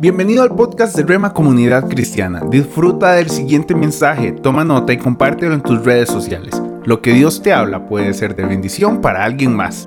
Bienvenido 0.00 0.42
al 0.42 0.56
podcast 0.56 0.96
de 0.96 1.02
Rema 1.02 1.34
Comunidad 1.34 1.86
Cristiana. 1.86 2.40
Disfruta 2.48 3.12
del 3.12 3.28
siguiente 3.28 3.74
mensaje, 3.74 4.32
toma 4.32 4.64
nota 4.64 4.94
y 4.94 4.96
compártelo 4.96 5.52
en 5.52 5.60
tus 5.60 5.84
redes 5.84 6.08
sociales. 6.08 6.54
Lo 6.86 7.02
que 7.02 7.12
Dios 7.12 7.42
te 7.42 7.52
habla 7.52 7.84
puede 7.84 8.14
ser 8.14 8.34
de 8.34 8.46
bendición 8.46 9.02
para 9.02 9.22
alguien 9.22 9.54
más. 9.54 9.86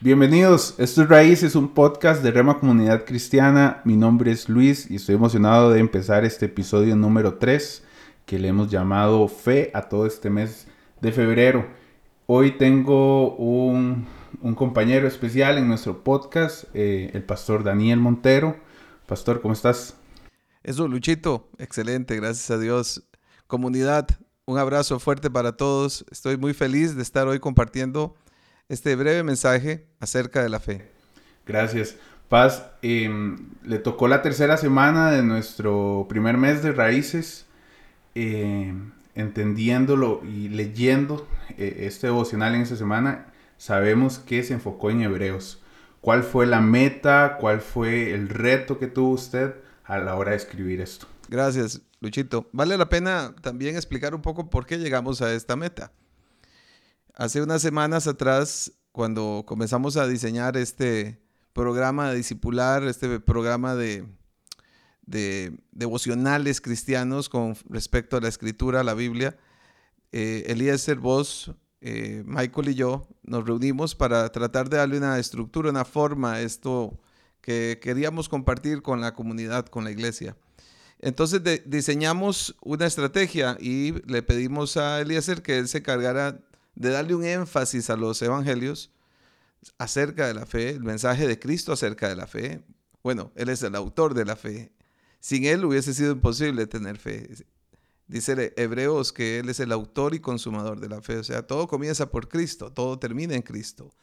Bienvenidos, 0.00 0.74
esto 0.76 1.00
es 1.00 1.08
Raíces, 1.08 1.56
un 1.56 1.68
podcast 1.68 2.22
de 2.22 2.30
Rema 2.30 2.58
Comunidad 2.58 3.06
Cristiana. 3.06 3.80
Mi 3.86 3.96
nombre 3.96 4.30
es 4.30 4.50
Luis 4.50 4.90
y 4.90 4.96
estoy 4.96 5.14
emocionado 5.14 5.70
de 5.70 5.80
empezar 5.80 6.26
este 6.26 6.44
episodio 6.44 6.94
número 6.94 7.38
3 7.38 7.84
que 8.26 8.38
le 8.38 8.48
hemos 8.48 8.70
llamado 8.70 9.26
Fe 9.28 9.70
a 9.72 9.88
todo 9.88 10.04
este 10.04 10.28
mes 10.28 10.66
de 11.00 11.10
febrero. 11.10 11.64
Hoy 12.26 12.58
tengo 12.58 13.34
un, 13.36 14.04
compañero 14.54 15.06
especial 15.06 15.58
en 15.58 15.68
nuestro 15.68 16.04
podcast, 16.04 16.64
eh, 16.74 17.10
el 17.14 17.22
pastor 17.22 17.64
Daniel 17.64 17.98
Montero. 17.98 18.56
Pastor, 19.06 19.40
¿cómo 19.40 19.54
estás? 19.54 19.96
Eso, 20.62 20.88
Luchito, 20.88 21.48
excelente, 21.58 22.16
gracias 22.16 22.50
a 22.50 22.58
Dios. 22.58 23.04
Comunidad, 23.46 24.06
un 24.44 24.58
abrazo 24.58 24.98
fuerte 25.00 25.30
para 25.30 25.56
todos. 25.56 26.04
Estoy 26.10 26.36
muy 26.36 26.54
feliz 26.54 26.96
de 26.96 27.02
estar 27.02 27.26
hoy 27.26 27.40
compartiendo 27.40 28.14
este 28.68 28.94
breve 28.96 29.22
mensaje 29.22 29.86
acerca 29.98 30.42
de 30.42 30.48
la 30.48 30.60
fe. 30.60 30.90
Gracias. 31.46 31.96
Paz, 32.28 32.64
em, 32.82 33.50
le 33.64 33.78
tocó 33.78 34.06
la 34.06 34.22
tercera 34.22 34.56
semana 34.56 35.10
de 35.10 35.22
nuestro 35.22 36.06
primer 36.08 36.36
mes 36.36 36.62
de 36.62 36.72
raíces. 36.72 37.46
Eh, 38.14 38.72
entendiéndolo 39.14 40.22
y 40.24 40.48
leyendo 40.48 41.26
eh, 41.56 41.78
este 41.80 42.08
devocional 42.08 42.54
en 42.54 42.62
esta 42.62 42.76
semana, 42.76 43.26
sabemos 43.60 44.18
que 44.18 44.42
se 44.42 44.54
enfocó 44.54 44.90
en 44.90 45.02
Hebreos. 45.02 45.60
¿Cuál 46.00 46.22
fue 46.22 46.46
la 46.46 46.62
meta? 46.62 47.36
¿Cuál 47.38 47.60
fue 47.60 48.14
el 48.14 48.30
reto 48.30 48.78
que 48.78 48.86
tuvo 48.86 49.10
usted 49.10 49.54
a 49.84 49.98
la 49.98 50.16
hora 50.16 50.30
de 50.30 50.38
escribir 50.38 50.80
esto? 50.80 51.06
Gracias, 51.28 51.82
Luchito. 52.00 52.48
Vale 52.52 52.78
la 52.78 52.88
pena 52.88 53.34
también 53.42 53.76
explicar 53.76 54.14
un 54.14 54.22
poco 54.22 54.48
por 54.48 54.64
qué 54.64 54.78
llegamos 54.78 55.20
a 55.20 55.34
esta 55.34 55.56
meta. 55.56 55.92
Hace 57.14 57.42
unas 57.42 57.60
semanas 57.60 58.06
atrás, 58.06 58.72
cuando 58.92 59.44
comenzamos 59.46 59.98
a 59.98 60.06
diseñar 60.06 60.56
este 60.56 61.20
programa 61.52 62.10
de 62.10 62.16
discipular, 62.16 62.82
este 62.84 63.20
programa 63.20 63.74
de, 63.74 64.06
de 65.02 65.52
devocionales 65.70 66.62
cristianos 66.62 67.28
con 67.28 67.54
respecto 67.68 68.16
a 68.16 68.22
la 68.22 68.28
escritura, 68.28 68.80
a 68.80 68.84
la 68.84 68.94
Biblia, 68.94 69.36
eh, 70.12 70.44
Eliezer, 70.46 70.96
vos, 70.96 71.54
eh, 71.80 72.22
Michael 72.26 72.70
y 72.70 72.74
yo 72.74 73.08
nos 73.22 73.46
reunimos 73.46 73.94
para 73.94 74.30
tratar 74.30 74.68
de 74.68 74.76
darle 74.76 74.98
una 74.98 75.18
estructura, 75.18 75.70
una 75.70 75.84
forma 75.84 76.34
a 76.34 76.40
esto 76.42 76.98
que 77.40 77.78
queríamos 77.82 78.28
compartir 78.28 78.82
con 78.82 79.00
la 79.00 79.14
comunidad, 79.14 79.66
con 79.66 79.84
la 79.84 79.90
iglesia. 79.90 80.36
Entonces 80.98 81.40
diseñamos 81.64 82.56
una 82.60 82.86
estrategia 82.86 83.56
y 83.58 83.94
le 84.06 84.22
pedimos 84.22 84.76
a 84.76 85.00
Eliezer 85.00 85.42
que 85.42 85.58
él 85.58 85.68
se 85.68 85.82
cargara 85.82 86.40
de 86.74 86.90
darle 86.90 87.14
un 87.14 87.24
énfasis 87.24 87.88
a 87.88 87.96
los 87.96 88.20
evangelios 88.20 88.90
acerca 89.78 90.26
de 90.26 90.34
la 90.34 90.46
fe, 90.46 90.70
el 90.70 90.82
mensaje 90.82 91.26
de 91.26 91.38
Cristo 91.38 91.72
acerca 91.72 92.08
de 92.08 92.16
la 92.16 92.26
fe. 92.26 92.62
Bueno, 93.02 93.32
él 93.34 93.48
es 93.48 93.62
el 93.62 93.74
autor 93.74 94.12
de 94.12 94.26
la 94.26 94.36
fe. 94.36 94.72
Sin 95.20 95.44
Él 95.44 95.64
hubiese 95.64 95.92
sido 95.92 96.12
imposible 96.12 96.66
tener 96.66 96.98
fe. 96.98 97.28
Dice 98.10 98.52
Hebreos 98.56 99.12
que 99.12 99.38
Él 99.38 99.50
es 99.50 99.60
el 99.60 99.70
autor 99.70 100.16
y 100.16 100.18
consumador 100.18 100.80
de 100.80 100.88
la 100.88 101.00
fe. 101.00 101.18
O 101.18 101.22
sea, 101.22 101.46
todo 101.46 101.68
comienza 101.68 102.10
por 102.10 102.28
Cristo, 102.28 102.72
todo 102.72 102.98
termina 102.98 103.36
en 103.36 103.42
Cristo. 103.42 103.94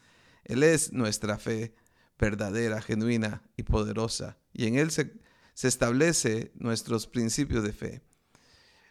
Él 0.44 0.62
es 0.62 0.94
nuestra 0.94 1.36
fe 1.36 1.74
verdadera, 2.18 2.80
genuina 2.80 3.42
y 3.58 3.64
poderosa. 3.64 4.38
Y 4.54 4.66
en 4.66 4.78
Él 4.78 4.90
se, 4.90 5.12
se 5.52 5.68
establece 5.68 6.52
nuestros 6.54 7.06
principios 7.06 7.62
de 7.62 7.74
fe. 7.74 8.02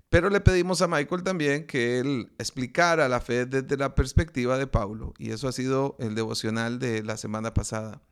Pero 0.10 0.30
le 0.30 0.40
pedimos 0.40 0.84
a 0.84 0.88
Michael 0.88 1.24
también 1.24 1.66
que 1.66 1.98
él 2.00 2.32
explicara 2.38 3.10
la 3.10 3.20
fe 3.20 3.46
desde 3.48 3.76
la 3.76 3.96
perspectiva 3.96 4.58
de 4.60 4.68
Pablo. 4.68 5.16
Y 5.18 5.32
eso 5.32 5.48
ha 5.48 5.52
sido 5.52 5.98
el 6.00 6.14
devocional 6.14 6.78
de 6.78 7.02
la 7.04 7.18
semana 7.18 7.56
pasada. 7.56 8.04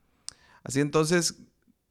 Así 0.63 0.81
entonces 0.81 1.35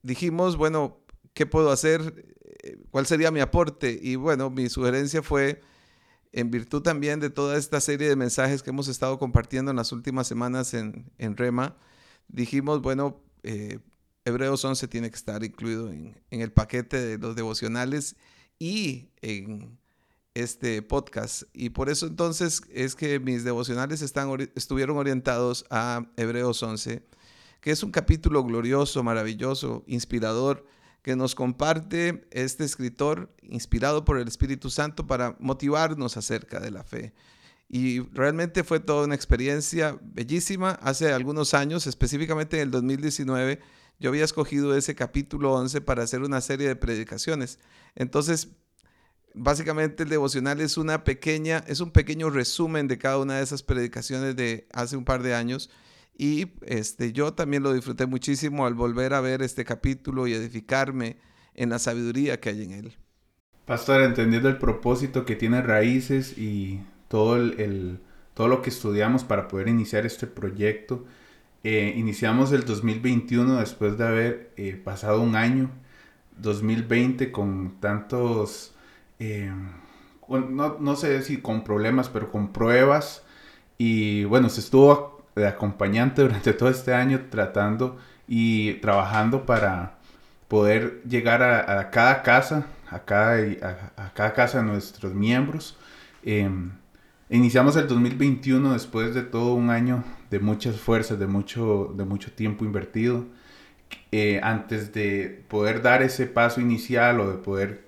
dijimos, 0.03 0.57
bueno, 0.57 1.04
¿qué 1.35 1.45
puedo 1.45 1.69
hacer? 1.69 2.25
Eh, 2.63 2.77
¿Cuál 2.89 3.05
sería 3.05 3.29
mi 3.29 3.41
aporte? 3.41 3.99
Y 4.01 4.15
bueno, 4.15 4.49
mi 4.49 4.69
sugerencia 4.69 5.21
fue, 5.21 5.61
en 6.31 6.49
virtud 6.49 6.81
también 6.81 7.19
de 7.19 7.29
toda 7.29 7.57
esta 7.57 7.79
serie 7.79 8.09
de 8.09 8.15
mensajes 8.15 8.63
que 8.63 8.71
hemos 8.71 8.87
estado 8.87 9.19
compartiendo 9.19 9.69
en 9.69 9.77
las 9.77 9.91
últimas 9.91 10.27
semanas 10.27 10.73
en, 10.73 11.37
Rema, 11.37 11.77
dijimos, 12.27 12.81
bueno, 12.81 13.21
eh, 13.43 13.79
Hebreos 14.23 14.65
11 14.65 14.87
tiene 14.87 15.09
que 15.11 15.15
estar 15.15 15.43
incluido 15.43 15.91
en, 15.91 16.15
el 16.31 16.51
paquete 16.51 16.99
de 16.99 17.17
los 17.19 17.35
devocionales 17.35 18.15
y 18.57 19.09
en 19.21 19.77
este 20.33 20.81
podcast. 20.81 21.43
Y 21.53 21.69
por 21.69 21.89
eso 21.89 22.07
entonces 22.07 22.61
es 22.73 22.95
que 22.95 23.19
mis 23.19 23.43
devocionales 23.43 24.01
están, 24.01 24.29
estuvieron 24.55 24.97
orientados 24.97 25.65
a 25.69 26.05
Hebreos 26.17 26.63
11, 26.63 27.05
que 27.61 27.71
es 27.71 27.83
un 27.83 27.91
capítulo 27.91 28.43
glorioso, 28.43 29.03
maravilloso, 29.03 29.83
inspirador, 29.85 30.65
que 31.05 31.15
nos 31.15 31.35
comparte 31.35 32.27
este 32.31 32.63
escritor 32.63 33.31
inspirado 33.43 34.03
por 34.05 34.17
el 34.17 34.27
Espíritu 34.27 34.71
Santo 34.71 35.05
para 35.05 35.35
motivarnos 35.39 36.17
acerca 36.17 36.59
de 36.59 36.71
la 36.71 36.83
fe. 36.83 37.13
Y 37.69 37.99
realmente 37.99 38.63
fue 38.63 38.79
toda 38.79 39.05
una 39.05 39.13
experiencia 39.13 39.99
bellísima. 40.01 40.71
Hace 40.81 41.13
algunos 41.13 41.53
años, 41.53 41.85
específicamente 41.85 42.55
en 42.55 42.63
el 42.63 42.71
2019, 42.71 43.59
yo 43.99 44.09
había 44.09 44.25
escogido 44.25 44.75
ese 44.75 44.95
capítulo 44.95 45.53
11 45.53 45.79
para 45.81 46.01
hacer 46.01 46.23
una 46.23 46.41
serie 46.41 46.67
de 46.67 46.75
predicaciones. 46.75 47.59
Entonces, 47.93 48.47
básicamente 49.35 50.01
el 50.01 50.09
devocional 50.09 50.59
es 50.59 50.75
una 50.75 51.03
pequeña, 51.03 51.63
es 51.67 51.81
un 51.81 51.91
pequeño 51.91 52.31
resumen 52.31 52.87
de 52.87 52.97
cada 52.97 53.19
una 53.19 53.37
de 53.37 53.43
esas 53.43 53.61
predicaciones 53.61 54.35
de 54.35 54.67
hace 54.73 54.97
un 54.97 55.05
par 55.05 55.21
de 55.21 55.35
años 55.35 55.69
y 56.17 56.53
este, 56.61 57.11
yo 57.11 57.33
también 57.33 57.63
lo 57.63 57.73
disfruté 57.73 58.05
muchísimo 58.05 58.65
al 58.65 58.73
volver 58.73 59.13
a 59.13 59.21
ver 59.21 59.41
este 59.41 59.65
capítulo 59.65 60.27
y 60.27 60.33
edificarme 60.33 61.17
en 61.53 61.69
la 61.69 61.79
sabiduría 61.79 62.39
que 62.39 62.49
hay 62.49 62.63
en 62.63 62.71
él. 62.71 62.97
Pastor, 63.65 64.01
entendiendo 64.01 64.47
el 64.47 64.57
propósito 64.57 65.25
que 65.25 65.35
tiene 65.35 65.61
Raíces 65.61 66.37
y 66.37 66.81
todo, 67.07 67.35
el, 67.35 67.99
todo 68.33 68.47
lo 68.47 68.61
que 68.61 68.69
estudiamos 68.69 69.23
para 69.23 69.47
poder 69.47 69.67
iniciar 69.67 70.05
este 70.05 70.27
proyecto, 70.27 71.05
eh, 71.63 71.93
iniciamos 71.97 72.51
el 72.51 72.63
2021 72.63 73.59
después 73.59 73.97
de 73.97 74.05
haber 74.05 74.51
eh, 74.55 74.79
pasado 74.81 75.21
un 75.21 75.35
año, 75.35 75.71
2020, 76.37 77.31
con 77.31 77.79
tantos, 77.79 78.75
eh, 79.19 79.51
no, 80.29 80.77
no 80.79 80.95
sé 80.95 81.21
si 81.23 81.37
con 81.37 81.63
problemas, 81.63 82.07
pero 82.07 82.31
con 82.31 82.53
pruebas. 82.53 83.23
Y 83.77 84.25
bueno, 84.25 84.49
se 84.49 84.59
estuvo 84.61 85.14
de 85.35 85.47
acompañante 85.47 86.21
durante 86.21 86.53
todo 86.53 86.69
este 86.69 86.93
año 86.93 87.25
tratando 87.29 87.97
y 88.27 88.73
trabajando 88.75 89.45
para 89.45 89.97
poder 90.47 91.01
llegar 91.03 91.43
a, 91.43 91.89
cada 91.91 92.23
casa, 92.23 92.65
a 92.89 92.99
cada, 92.99 93.35
a, 93.97 94.13
cada 94.13 94.33
casa 94.33 94.59
de 94.59 94.65
nuestros 94.65 95.13
miembros. 95.13 95.77
Em, 96.23 96.71
iniciamos 97.29 97.75
el 97.75 97.87
2021 97.87 98.73
después 98.73 99.13
de 99.13 99.23
todo 99.23 99.53
un 99.55 99.69
año 99.69 100.03
de 100.29 100.39
muchas 100.39 100.77
fuerzas, 100.77 101.19
de 101.19 101.27
mucho, 101.27 101.93
de 101.95 102.05
mucho 102.05 102.31
tiempo 102.31 102.65
invertido. 102.65 103.25
Eh, 104.11 104.39
antes 104.41 104.93
de 104.93 105.43
poder 105.47 105.81
dar 105.81 106.01
ese 106.01 106.25
paso 106.25 106.61
inicial 106.61 107.19
o 107.19 107.31
de 107.31 107.37
poder 107.37 107.85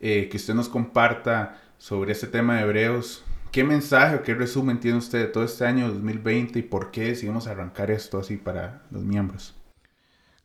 eh, 0.00 0.28
que 0.30 0.36
usted 0.36 0.54
nos 0.54 0.68
comparta 0.68 1.60
sobre 1.78 2.12
este 2.12 2.26
tema 2.26 2.56
de 2.56 2.62
Hebreos, 2.62 3.24
¿Qué 3.50 3.64
mensaje 3.64 4.16
o 4.16 4.22
qué 4.22 4.34
resumen 4.34 4.78
tiene 4.78 4.98
usted 4.98 5.20
de 5.20 5.26
todo 5.26 5.44
este 5.44 5.64
año 5.64 5.88
2020 5.88 6.58
y 6.58 6.62
por 6.62 6.90
qué 6.90 7.04
decidimos 7.04 7.46
arrancar 7.46 7.90
esto 7.90 8.18
así 8.18 8.36
para 8.36 8.86
los 8.90 9.04
miembros? 9.04 9.54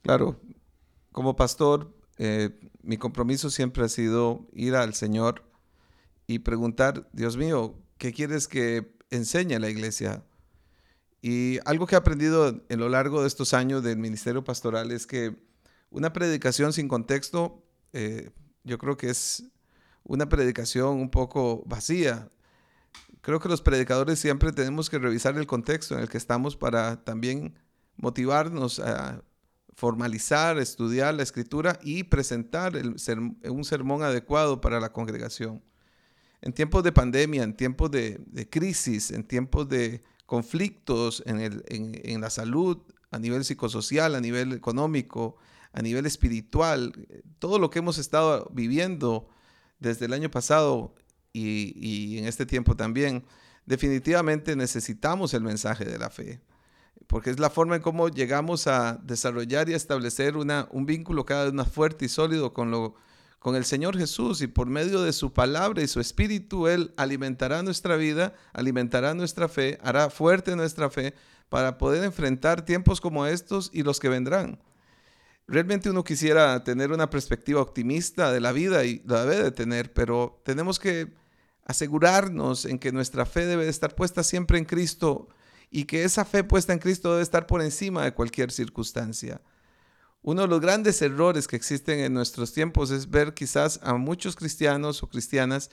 Claro, 0.02 0.40
como 1.12 1.36
pastor, 1.36 1.94
eh, 2.18 2.50
mi 2.82 2.98
compromiso 2.98 3.50
siempre 3.50 3.84
ha 3.84 3.90
sido 3.90 4.48
ir 4.54 4.76
al 4.76 4.94
Señor 4.94 5.44
y 6.28 6.40
preguntar, 6.40 7.10
Dios 7.12 7.36
mío, 7.36 7.76
¿qué 7.98 8.14
quieres 8.14 8.48
que 8.48 8.96
enseñe 9.10 9.60
la 9.60 9.70
iglesia? 9.70 10.24
Y 11.22 11.60
algo 11.66 11.88
que 11.88 11.96
he 11.96 11.98
aprendido 11.98 12.64
en 12.70 12.80
lo 12.80 12.90
largo 12.90 13.22
de 13.22 13.28
estos 13.28 13.54
años 13.54 13.84
del 13.84 13.98
ministerio 13.98 14.44
pastoral 14.44 14.92
es 14.92 15.08
que 15.08 15.36
una 15.90 16.14
predicación 16.14 16.72
sin 16.74 16.88
contexto, 16.88 17.64
eh, 17.92 18.32
yo 18.64 18.78
creo 18.78 18.96
que 18.96 19.10
es 19.10 19.44
una 20.04 20.28
predicación 20.28 20.98
un 21.00 21.10
poco 21.10 21.64
vacía 21.66 22.30
creo 23.24 23.40
que 23.40 23.50
los 23.50 23.62
predicadores 23.62 24.20
siempre 24.20 24.52
tenemos 24.52 24.90
que 24.90 25.00
revisar 25.00 25.38
el 25.38 25.48
contexto 25.48 25.96
en 25.96 26.02
el 26.02 26.10
que 26.10 26.18
estamos 26.18 26.58
para 26.58 27.04
también 27.04 27.58
motivarnos 27.96 28.80
a 28.80 29.24
formalizar, 29.76 30.60
estudiar 30.60 31.16
la 31.16 31.24
escritura 31.24 31.80
y 31.82 32.04
presentar 32.04 32.74
un 32.76 33.64
sermón 33.64 34.04
adecuado 34.04 34.60
para 34.60 34.80
la 34.82 34.92
congregación. 34.92 35.64
En 36.42 36.52
tiempos 36.52 36.84
de 36.84 36.92
pandemia, 36.92 37.44
en 37.44 37.56
tiempos 37.56 37.90
de, 37.92 38.20
crisis, 38.52 39.10
en 39.10 39.24
tiempos 39.24 39.70
de 39.70 40.04
conflictos 40.26 41.24
en, 41.26 42.22
la 42.22 42.30
salud 42.30 42.78
a 43.10 43.20
nivel 43.20 43.46
psicosocial, 43.46 44.16
a 44.16 44.22
nivel 44.22 44.52
económico, 44.52 45.38
a 45.72 45.82
nivel 45.82 46.06
espiritual, 46.06 46.94
todo 47.40 47.58
lo 47.58 47.70
que 47.70 47.80
hemos 47.80 47.98
estado 47.98 48.52
viviendo 48.54 49.30
desde 49.80 50.08
el 50.08 50.14
año 50.14 50.30
pasado 50.30 50.94
y, 51.34 52.18
en 52.20 52.26
este 52.26 52.46
tiempo 52.46 52.76
también, 52.76 53.26
definitivamente 53.66 54.56
necesitamos 54.56 55.34
el 55.34 55.42
mensaje 55.42 55.84
de 55.84 55.98
la 55.98 56.10
fe, 56.10 56.42
porque 57.08 57.32
es 57.32 57.40
la 57.40 57.50
forma 57.50 57.76
en 57.76 57.82
cómo 57.82 58.10
llegamos 58.10 58.68
a 58.68 59.00
desarrollar 59.04 59.68
y 59.70 59.74
establecer 59.74 60.38
una, 60.38 60.68
un 60.72 60.86
vínculo 60.86 61.26
cada 61.26 61.46
vez 61.46 61.54
más 61.54 61.72
fuerte 61.72 62.06
y 62.06 62.10
sólido 62.10 62.54
con, 62.54 62.70
lo, 62.70 62.96
con 63.40 63.56
el 63.56 63.66
Señor 63.66 63.98
Jesús 63.98 64.42
y 64.42 64.48
por 64.48 64.68
medio 64.68 65.02
de 65.02 65.12
su 65.12 65.34
palabra 65.34 65.82
y 65.82 65.88
su 65.88 66.00
espíritu, 66.00 66.68
Él 66.68 66.94
alimentará 66.98 67.64
nuestra 67.64 67.96
vida, 67.96 68.36
alimentará 68.54 69.14
nuestra 69.16 69.48
fe, 69.50 69.80
hará 69.82 70.10
fuerte 70.10 70.56
nuestra 70.56 70.90
fe 70.90 71.16
para 71.50 71.78
poder 71.78 72.04
enfrentar 72.04 72.64
tiempos 72.64 73.02
como 73.02 73.26
estos 73.26 73.70
y 73.74 73.84
los 73.84 74.00
que 74.00 74.10
vendrán. 74.10 74.60
Realmente 75.48 75.90
uno 75.90 76.04
quisiera 76.04 76.64
tener 76.64 76.92
una 76.92 77.10
perspectiva 77.10 77.62
optimista 77.62 78.32
de 78.32 78.40
la 78.40 78.54
vida 78.54 78.86
y 78.86 79.02
la 79.06 79.26
debe 79.26 79.44
de 79.44 79.52
tener, 79.52 79.92
pero 79.94 80.42
tenemos 80.46 80.80
que 80.80 81.14
asegurarnos 81.66 82.66
en 82.66 82.80
que 82.80 82.92
nuestra 82.92 83.26
fe 83.26 83.46
debe 83.46 83.66
de 83.66 83.72
estar 83.72 83.96
puesta 83.96 84.24
siempre 84.24 84.58
en 84.58 84.66
Cristo 84.66 85.28
y 85.70 85.86
que 85.86 86.04
esa 86.04 86.26
fe 86.26 86.44
puesta 86.44 86.74
en 86.74 86.80
Cristo 86.80 87.12
debe 87.12 87.24
estar 87.24 87.48
por 87.48 87.62
encima 87.62 88.04
de 88.04 88.14
cualquier 88.14 88.52
circunstancia. 88.52 89.42
Uno 90.22 90.44
de 90.44 90.48
los 90.48 90.62
grandes 90.62 91.02
errores 91.02 91.48
que 91.48 91.56
existen 91.56 92.00
en 92.00 92.14
nuestros 92.14 92.54
tiempos 92.54 92.92
es 92.92 93.10
ver 93.10 93.34
quizás 93.34 93.80
a 93.84 93.96
muchos 93.96 94.36
cristianos 94.36 95.04
o 95.04 95.10
cristianas 95.10 95.70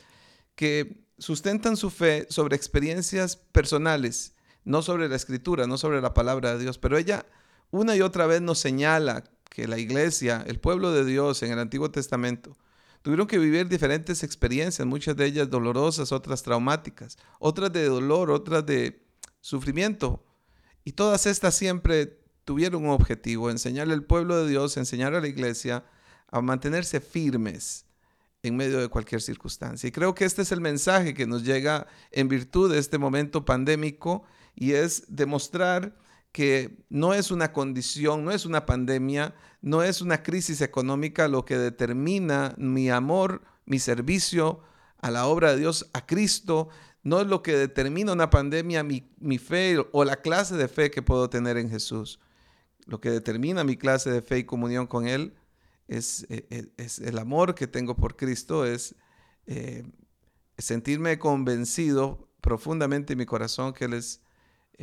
que 0.56 1.04
sustentan 1.18 1.76
su 1.76 1.90
fe 1.90 2.26
sobre 2.30 2.56
experiencias 2.56 3.36
personales, 3.36 4.34
no 4.64 4.82
sobre 4.82 5.08
la 5.08 5.16
escritura, 5.16 5.66
no 5.66 5.78
sobre 5.78 6.00
la 6.00 6.14
palabra 6.14 6.54
de 6.54 6.60
Dios, 6.60 6.78
pero 6.78 6.98
ella 6.98 7.26
una 7.70 7.94
y 7.94 8.00
otra 8.00 8.26
vez 8.26 8.40
nos 8.40 8.58
señala 8.58 9.24
que 9.48 9.68
la 9.68 9.78
iglesia, 9.78 10.42
el 10.46 10.58
pueblo 10.58 10.92
de 10.92 11.04
Dios 11.04 11.42
en 11.42 11.52
el 11.52 11.58
Antiguo 11.58 11.90
Testamento, 11.90 12.56
tuvieron 13.02 13.26
que 13.26 13.38
vivir 13.38 13.68
diferentes 13.68 14.22
experiencias, 14.22 14.86
muchas 14.86 15.16
de 15.16 15.26
ellas 15.26 15.50
dolorosas, 15.50 16.12
otras 16.12 16.42
traumáticas, 16.42 17.16
otras 17.38 17.72
de 17.72 17.84
dolor, 17.84 18.30
otras 18.30 18.64
de 18.66 19.02
sufrimiento. 19.40 20.24
Y 20.84 20.92
todas 20.92 21.26
estas 21.26 21.54
siempre 21.54 22.20
tuvieron 22.44 22.84
un 22.84 22.90
objetivo, 22.90 23.50
enseñarle 23.50 23.94
al 23.94 24.04
pueblo 24.04 24.42
de 24.42 24.50
Dios, 24.50 24.76
enseñar 24.76 25.14
a 25.14 25.20
la 25.20 25.28
iglesia 25.28 25.84
a 26.30 26.40
mantenerse 26.40 27.00
firmes 27.00 27.86
en 28.42 28.56
medio 28.56 28.80
de 28.80 28.88
cualquier 28.88 29.20
circunstancia. 29.20 29.88
Y 29.88 29.92
creo 29.92 30.14
que 30.14 30.24
este 30.24 30.42
es 30.42 30.52
el 30.52 30.60
mensaje 30.60 31.14
que 31.14 31.26
nos 31.26 31.44
llega 31.44 31.86
en 32.10 32.28
virtud 32.28 32.72
de 32.72 32.78
este 32.78 32.98
momento 32.98 33.44
pandémico 33.44 34.24
y 34.54 34.72
es 34.72 35.04
demostrar 35.08 35.96
que 36.32 36.84
no 36.88 37.14
es 37.14 37.30
una 37.30 37.52
condición, 37.52 38.24
no 38.24 38.30
es 38.30 38.46
una 38.46 38.66
pandemia, 38.66 39.34
no 39.62 39.82
es 39.82 40.00
una 40.00 40.22
crisis 40.22 40.60
económica 40.60 41.28
lo 41.28 41.44
que 41.44 41.58
determina 41.58 42.54
mi 42.56 42.88
amor, 42.88 43.42
mi 43.66 43.78
servicio 43.78 44.60
a 44.98 45.10
la 45.10 45.26
obra 45.26 45.52
de 45.52 45.58
Dios, 45.58 45.90
a 45.92 46.06
Cristo, 46.06 46.68
no 47.02 47.20
es 47.20 47.26
lo 47.26 47.42
que 47.42 47.56
determina 47.56 48.12
una 48.12 48.30
pandemia, 48.30 48.84
mi, 48.84 49.38
fe 49.38 49.78
o 49.92 50.04
la 50.04 50.20
clase 50.20 50.56
de 50.56 50.68
fe 50.68 50.90
que 50.90 51.02
puedo 51.02 51.30
tener 51.30 51.56
en 51.56 51.70
Jesús. 51.70 52.20
Lo 52.86 53.00
que 53.00 53.10
determina 53.10 53.64
mi 53.64 53.76
clase 53.76 54.10
de 54.10 54.22
fe 54.22 54.38
y 54.38 54.44
comunión 54.44 54.86
con 54.86 55.06
Él 55.06 55.34
es, 55.88 56.26
e, 56.28 56.46
e, 56.50 56.86
el 57.04 57.18
amor 57.18 57.54
que 57.54 57.66
tengo 57.66 57.96
por 57.96 58.16
Cristo, 58.16 58.66
es 58.66 58.94
eh, 59.46 59.84
sentirme 60.58 61.18
convencido 61.18 62.28
profundamente 62.42 63.14
en 63.14 63.18
mi 63.18 63.26
corazón 63.26 63.72
que 63.72 63.86
Él 63.86 63.94
es 63.94 64.20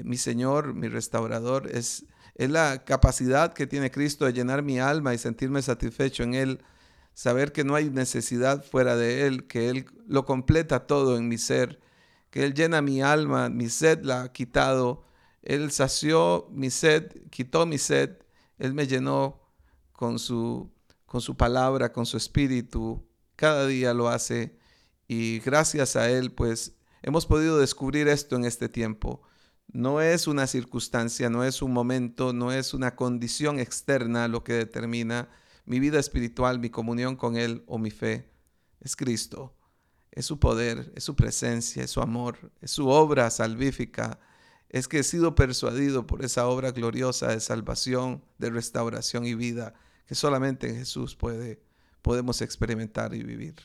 mi 0.04 0.18
Señor, 0.18 0.74
mi 0.74 0.88
restaurador, 0.88 1.70
es, 1.72 2.06
es 2.36 2.50
la 2.50 2.84
capacidad 2.84 3.54
que 3.54 3.68
tiene 3.68 3.92
Cristo 3.92 4.26
de 4.26 4.34
llenar 4.34 4.64
mi 4.64 4.80
alma 4.80 5.14
y 5.14 5.18
sentirme 5.18 5.62
satisfecho 5.62 6.24
en 6.24 6.34
Él, 6.34 6.62
saber 7.14 7.52
que 7.52 7.64
no 7.64 7.76
hay 7.76 7.90
necesidad 7.90 8.64
fuera 8.64 8.96
de 8.96 9.26
Él, 9.26 9.48
que 9.48 9.70
Él 9.70 9.86
lo 10.08 10.26
completa 10.26 10.86
todo 10.86 11.18
en 11.18 11.28
mi 11.28 11.38
ser, 11.38 11.80
que 12.30 12.44
Él 12.44 12.54
llena 12.54 12.82
mi 12.82 13.02
alma, 13.02 13.50
mi 13.50 13.70
sed 13.70 14.04
la 14.04 14.24
ha 14.24 14.32
quitado, 14.32 15.04
Él 15.42 15.72
sació 15.72 16.48
mi 16.52 16.70
sed, 16.70 17.12
quitó 17.30 17.66
mi 17.66 17.78
sed, 17.78 18.18
Él 18.60 18.74
me 18.74 18.88
llenó 18.88 19.42
con 19.92 20.20
su, 20.20 20.72
con 21.06 21.22
su 21.22 21.36
palabra, 21.36 21.92
con 21.92 22.06
su 22.06 22.18
espíritu, 22.18 23.08
cada 23.36 23.68
día 23.68 23.94
lo 23.94 24.10
hace 24.10 24.58
y 25.08 25.40
gracias 25.40 25.96
a 25.96 26.10
Él 26.10 26.32
pues 26.34 26.76
hemos 27.02 27.26
podido 27.26 27.58
descubrir 27.60 28.08
esto 28.10 28.36
en 28.36 28.46
este 28.46 28.68
tiempo 28.68 29.22
no 29.68 30.02
es 30.02 30.28
una 30.28 30.48
circunstancia, 30.48 31.30
no 31.30 31.44
es 31.44 31.62
un 31.62 31.74
momento, 31.74 32.34
no 32.34 32.52
es 32.52 32.74
una 32.74 32.96
condición 32.96 33.60
externa 33.60 34.28
lo 34.28 34.44
que 34.44 34.54
determina 34.54 35.30
mi 35.66 35.80
vida 35.80 36.00
espiritual, 36.00 36.60
mi 36.60 36.69
comunión 36.69 37.16
con 37.16 37.36
Él 37.36 37.64
o 37.68 37.78
mi 37.78 37.92
fe. 37.92 38.30
Es 38.80 38.96
Cristo, 38.96 39.54
es 40.12 40.25
su 40.25 40.40
poder, 40.40 40.92
es 40.96 41.04
su 41.04 41.16
presencia, 41.16 41.84
es 41.84 41.92
su 41.92 42.02
amor, 42.02 42.52
es 42.62 42.72
su 42.72 42.88
obra 42.88 43.30
salvífica. 43.30 44.19
Es 44.69 44.88
que 44.88 45.00
he 45.00 45.04
sido 45.04 45.36
persuadido 45.36 46.08
por 46.08 46.24
esa 46.24 46.48
obra 46.48 46.72
gloriosa 46.72 47.28
de 47.28 47.40
salvación, 47.40 48.24
de 48.38 48.50
restauración 48.50 49.25
y 49.25 49.36
vida 49.36 49.74
que 50.08 50.16
solamente 50.16 50.69
en 50.69 50.78
Jesús 50.78 51.16
puede, 51.16 51.62
podemos 52.02 52.42
experimentar 52.42 53.14
y 53.14 53.24
vivir. 53.24 53.56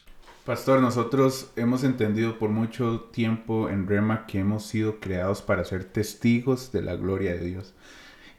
Pastor, 0.44 0.80
nosotros 0.80 1.52
hemos 1.54 1.84
entendido 1.84 2.36
por 2.36 2.50
mucho 2.50 3.02
tiempo 3.12 3.68
en 3.68 3.86
Rema 3.86 4.26
que 4.26 4.40
hemos 4.40 4.66
sido 4.66 4.98
creados 4.98 5.40
para 5.40 5.64
ser 5.64 5.84
testigos 5.84 6.72
de 6.72 6.82
la 6.82 6.96
gloria 6.96 7.34
de 7.34 7.44
Dios. 7.44 7.74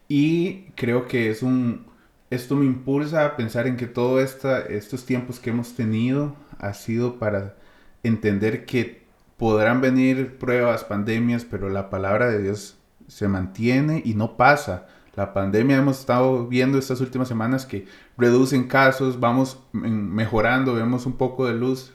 Y 0.09 0.63
creo 0.75 1.07
que 1.07 1.29
es 1.29 1.41
un, 1.43 1.85
esto 2.29 2.57
me 2.57 2.65
impulsa 2.65 3.25
a 3.25 3.37
pensar 3.37 3.67
en 3.67 3.77
que 3.77 3.87
todos 3.87 4.21
estos 4.69 5.05
tiempos 5.05 5.39
que 5.39 5.51
hemos 5.51 5.75
tenido 5.75 6.35
ha 6.59 6.73
sido 6.73 7.19
para 7.19 7.55
entender 8.03 8.65
que 8.65 9.03
podrán 9.37 9.79
venir 9.79 10.37
pruebas, 10.37 10.83
pandemias, 10.83 11.45
pero 11.45 11.69
la 11.69 11.89
palabra 11.89 12.29
de 12.29 12.41
Dios 12.41 12.77
se 13.07 13.29
mantiene 13.29 14.01
y 14.03 14.13
no 14.15 14.35
pasa. 14.35 14.87
La 15.15 15.33
pandemia 15.33 15.77
hemos 15.77 15.99
estado 15.99 16.47
viendo 16.47 16.79
estas 16.79 16.99
últimas 16.99 17.27
semanas 17.27 17.67
que 17.67 17.85
reducen 18.17 18.67
casos, 18.67 19.19
vamos 19.19 19.59
mejorando, 19.71 20.73
vemos 20.73 21.05
un 21.05 21.13
poco 21.13 21.45
de 21.45 21.53
luz, 21.53 21.93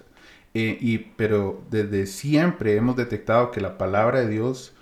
eh, 0.54 0.78
y, 0.80 0.98
pero 0.98 1.62
desde 1.70 2.06
siempre 2.06 2.76
hemos 2.76 2.96
detectado 2.96 3.50
que 3.50 3.60
la 3.60 3.76
palabra 3.76 4.20
de 4.20 4.28
Dios 4.28 4.72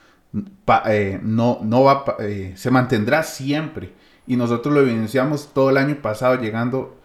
eh, 0.86 1.18
no, 1.22 1.60
no 1.62 1.84
va, 1.84 2.04
eh, 2.20 2.52
se 2.56 2.70
mantendrá 2.70 3.22
siempre. 3.22 3.92
Y 4.26 4.36
nosotros 4.36 4.74
lo 4.74 4.80
evidenciamos 4.80 5.52
todo 5.54 5.70
el 5.70 5.78
año 5.78 5.96
pasado 6.02 6.40
llegando 6.40 6.96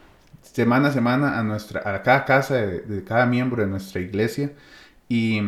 semana 0.41 0.89
a 0.89 0.91
semana 0.91 1.39
a, 1.39 1.43
nuestra, 1.43 1.81
a 1.95 2.01
cada 2.03 2.25
casa 2.25 2.55
de, 2.55 3.03
cada 3.05 3.25
miembro 3.25 3.61
de 3.61 3.69
nuestra 3.69 4.01
iglesia. 4.01 4.51
Y, 5.07 5.41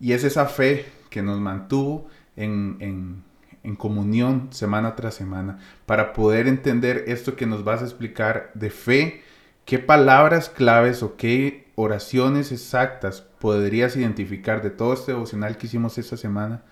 y, 0.00 0.12
es 0.12 0.24
esa 0.24 0.46
fe 0.46 0.86
que 1.10 1.22
nos 1.22 1.40
mantuvo 1.40 2.08
en, 2.36 2.76
en 2.80 3.22
en 3.64 3.76
comunión 3.76 4.48
semana 4.52 4.94
tras 4.94 5.14
semana 5.14 5.58
para 5.86 6.12
poder 6.12 6.46
entender 6.46 7.04
esto 7.08 7.34
que 7.34 7.46
nos 7.46 7.64
vas 7.64 7.82
a 7.82 7.86
explicar 7.86 8.50
de 8.54 8.70
fe, 8.70 9.22
qué 9.64 9.78
palabras 9.78 10.48
claves 10.48 11.02
o 11.02 11.16
qué 11.16 11.72
oraciones 11.74 12.52
exactas 12.52 13.22
podrías 13.22 13.96
identificar 13.96 14.62
de 14.62 14.70
todo 14.70 14.92
este 14.92 15.12
devocional 15.12 15.56
que 15.56 15.66
hicimos 15.66 15.98
esta 15.98 16.16
semana 16.16 16.62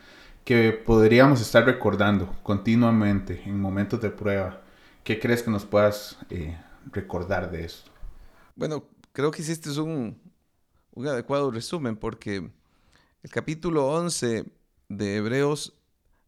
que 0.45 0.73
podríamos 0.73 1.41
estar 1.41 1.65
recordando 1.65 2.35
continuamente 2.43 3.43
en 3.47 3.61
momentos 3.61 4.01
de 4.01 4.11
prueba. 4.11 4.61
¿Qué 5.05 5.19
crees 5.19 5.43
que 5.43 5.51
nos 5.51 5.65
puedas 5.65 6.19
eh, 6.31 6.59
recordar 6.91 7.51
de 7.51 7.65
esto? 7.65 7.91
Bueno, 8.55 8.85
creo 9.13 9.31
que 9.31 9.43
hiciste 9.43 9.71
un, 9.81 10.21
un 10.95 11.07
adecuado 11.07 11.51
resumen 11.51 11.97
porque 11.97 12.51
el 13.23 13.31
capítulo 13.31 13.87
11 13.89 14.45
de 14.89 15.17
Hebreos 15.17 15.75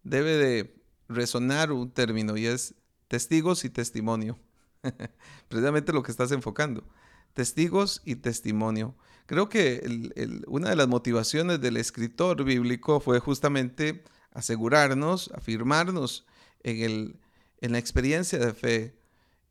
debe 0.04 0.36
de 0.36 0.84
resonar 1.08 1.72
un 1.72 1.90
término 1.90 2.36
y 2.36 2.46
es 2.46 2.74
testigos 3.08 3.64
y 3.64 3.70
testimonio. 3.70 4.38
Precisamente 5.48 5.92
lo 5.92 6.02
que 6.02 6.12
estás 6.12 6.30
enfocando. 6.32 6.84
Testigos 7.32 8.00
y 8.04 8.16
testimonio. 8.16 8.94
Creo 9.26 9.48
que 9.48 10.12
una 10.46 10.70
de 10.70 10.76
las 10.76 10.86
motivaciones 10.86 11.60
del 11.60 11.78
escritor 11.78 12.44
bíblico 12.44 13.00
fue 13.00 13.18
justamente 13.18 14.04
asegurarnos, 14.32 15.30
afirmarnos 15.34 16.26
en, 16.62 17.18
en 17.60 17.72
la 17.72 17.78
experiencia 17.78 18.38
de 18.38 18.52
fe. 18.52 18.98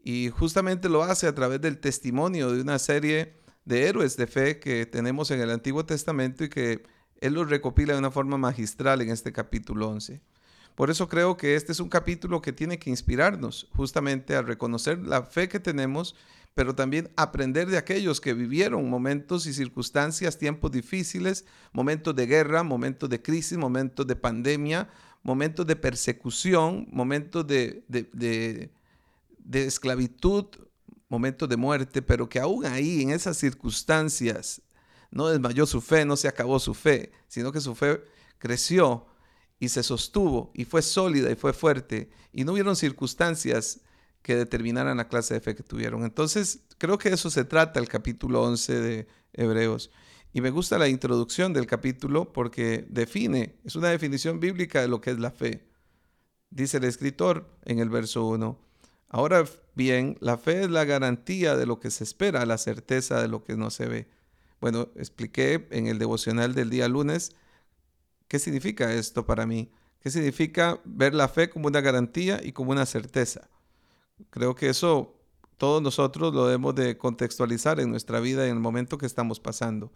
Y 0.03 0.29
justamente 0.29 0.89
lo 0.89 1.03
hace 1.03 1.27
a 1.27 1.36
través 1.36 1.62
del 1.62 1.79
testimonio 1.79 2.51
de 2.51 2.62
una 2.62 2.77
serie 2.77 3.38
de 3.65 3.88
héroes 3.88 4.17
de 4.17 4.27
fe 4.27 4.60
que 4.60 4.86
tenemos 4.86 5.31
en 5.31 5.41
el 5.41 5.50
Antiguo 5.50 5.86
Testamento 5.86 6.43
y 6.43 6.50
que 6.50 6.83
él 7.22 7.33
los 7.33 7.50
recopila 7.50 7.93
de 7.93 8.00
una 8.00 8.12
forma 8.12 8.38
magistral 8.38 9.01
en 9.01 9.10
este 9.10 9.31
capítulo 9.31 9.89
11. 9.89 10.22
Por 10.75 10.89
eso 10.89 11.07
creo 11.07 11.37
que 11.37 11.55
este 11.55 11.71
es 11.71 11.79
un 11.79 11.89
capítulo 11.89 12.41
que 12.41 12.51
tiene 12.51 12.79
que 12.79 12.89
inspirarnos 12.89 13.67
justamente 13.75 14.35
a 14.35 14.41
reconocer 14.41 14.99
la 14.99 15.23
fe 15.23 15.47
que 15.47 15.59
tenemos, 15.59 16.15
pero 16.55 16.73
también 16.75 17.11
aprender 17.15 17.67
de 17.67 17.77
aquellos 17.77 18.19
que 18.19 18.33
vivieron 18.33 18.89
momentos 18.89 19.45
y 19.45 19.53
circunstancias, 19.53 20.37
tiempos 20.37 20.71
difíciles, 20.71 21.45
momentos 21.71 22.15
de 22.15 22.25
guerra, 22.25 22.63
momentos 22.63 23.09
de 23.09 23.21
crisis, 23.21 23.57
momentos 23.57 24.05
de 24.07 24.15
pandemia, 24.15 24.89
momentos 25.23 25.65
de 25.65 25.75
persecución, 25.75 26.87
momentos 26.91 27.45
de, 27.47 27.83
de, 27.87 28.69
esclavitud, 29.53 30.45
momentos 31.07 31.47
de 31.49 31.57
muerte, 31.57 32.01
pero 32.01 32.27
que 32.27 32.39
aún 32.39 32.65
ahí, 32.65 33.01
en 33.01 33.11
esas 33.11 33.37
circunstancias, 33.37 34.61
no 35.11 35.27
desmayó 35.27 35.65
su 35.65 35.81
fe, 35.81 36.05
no 36.05 36.17
se 36.17 36.27
acabó 36.27 36.59
su 36.59 36.73
fe, 36.73 37.11
sino 37.27 37.51
que 37.51 37.61
su 37.61 37.75
fe 37.75 38.03
creció 38.39 39.05
y 39.63 39.70
se 39.70 39.82
sostuvo 39.82 40.51
y 40.53 40.65
fue 40.65 40.82
sólida 40.82 41.32
y 41.32 41.36
fue 41.36 41.53
fuerte 41.53 42.10
y 42.34 42.43
no 42.43 42.51
hubieron 42.51 42.75
circunstancias 42.75 43.79
que 44.22 44.36
determinaran 44.36 44.98
la 44.98 45.08
clase 45.08 45.36
de 45.36 45.39
fe 45.39 45.55
que 45.55 45.63
tuvieron. 45.63 46.03
Entonces, 46.03 46.60
creo 46.77 46.98
que 46.98 47.08
eso 47.08 47.29
se 47.29 47.46
trata 47.46 47.79
el 47.79 47.88
capítulo 47.88 48.43
11 48.43 48.82
de 48.82 49.08
Hebreos. 49.32 49.89
Y 50.34 50.41
me 50.41 50.50
gusta 50.50 50.77
la 50.77 50.89
introducción 50.89 51.53
del 51.53 51.65
capítulo 51.65 52.34
porque 52.34 52.86
define, 52.89 53.55
es 53.63 53.77
una 53.77 53.88
definición 53.88 54.41
bíblica 54.41 54.82
de 54.82 54.89
lo 54.89 55.00
que 55.00 55.12
es 55.12 55.20
la 55.20 55.32
fe. 55.32 55.65
Dice 56.50 56.75
el 56.75 56.84
escritor 56.84 57.50
en 57.63 57.79
el 57.79 57.89
verso 57.89 58.25
1. 58.25 58.60
Ahora 59.08 59.46
bien, 59.75 60.17
la 60.20 60.38
fe 60.38 60.63
es 60.63 60.72
la 60.72 60.84
garantía 60.84 61.55
de 61.55 61.67
lo 61.67 61.79
que 61.79 61.89
se 61.89 62.03
espera, 62.03 62.46
la 62.46 62.58
certeza 62.58 63.22
de 63.22 63.29
lo 63.29 63.46
que 63.46 63.55
no 63.55 63.70
se 63.70 63.86
ve. 63.86 64.10
Bueno, 64.60 64.89
expliqué 64.98 65.70
en 65.72 65.88
el 65.88 66.00
devocional 66.00 66.53
del 66.53 66.70
día 66.70 66.89
lunes 66.89 67.32
qué 68.33 68.39
significa 68.39 68.91
esto 68.91 69.27
para 69.27 69.45
mí. 69.45 69.69
¿Qué 69.99 70.09
significa 70.09 70.81
ver 70.85 71.13
la 71.13 71.27
fe 71.27 71.51
como 71.51 71.67
una 71.67 71.81
garantía 71.81 72.41
y 72.43 72.51
como 72.51 72.71
una 72.71 72.87
certeza? 72.87 73.47
Creo 74.31 74.55
que 74.55 74.69
eso 74.69 75.13
todos 75.57 75.83
nosotros 75.83 76.33
lo 76.33 76.47
debemos 76.47 76.73
de 76.73 76.97
contextualizar 76.97 77.79
en 77.79 77.91
nuestra 77.91 78.19
vida 78.19 78.47
en 78.47 78.53
el 78.53 78.59
momento 78.59 78.97
que 78.97 79.05
estamos 79.05 79.39
pasando. 79.39 79.91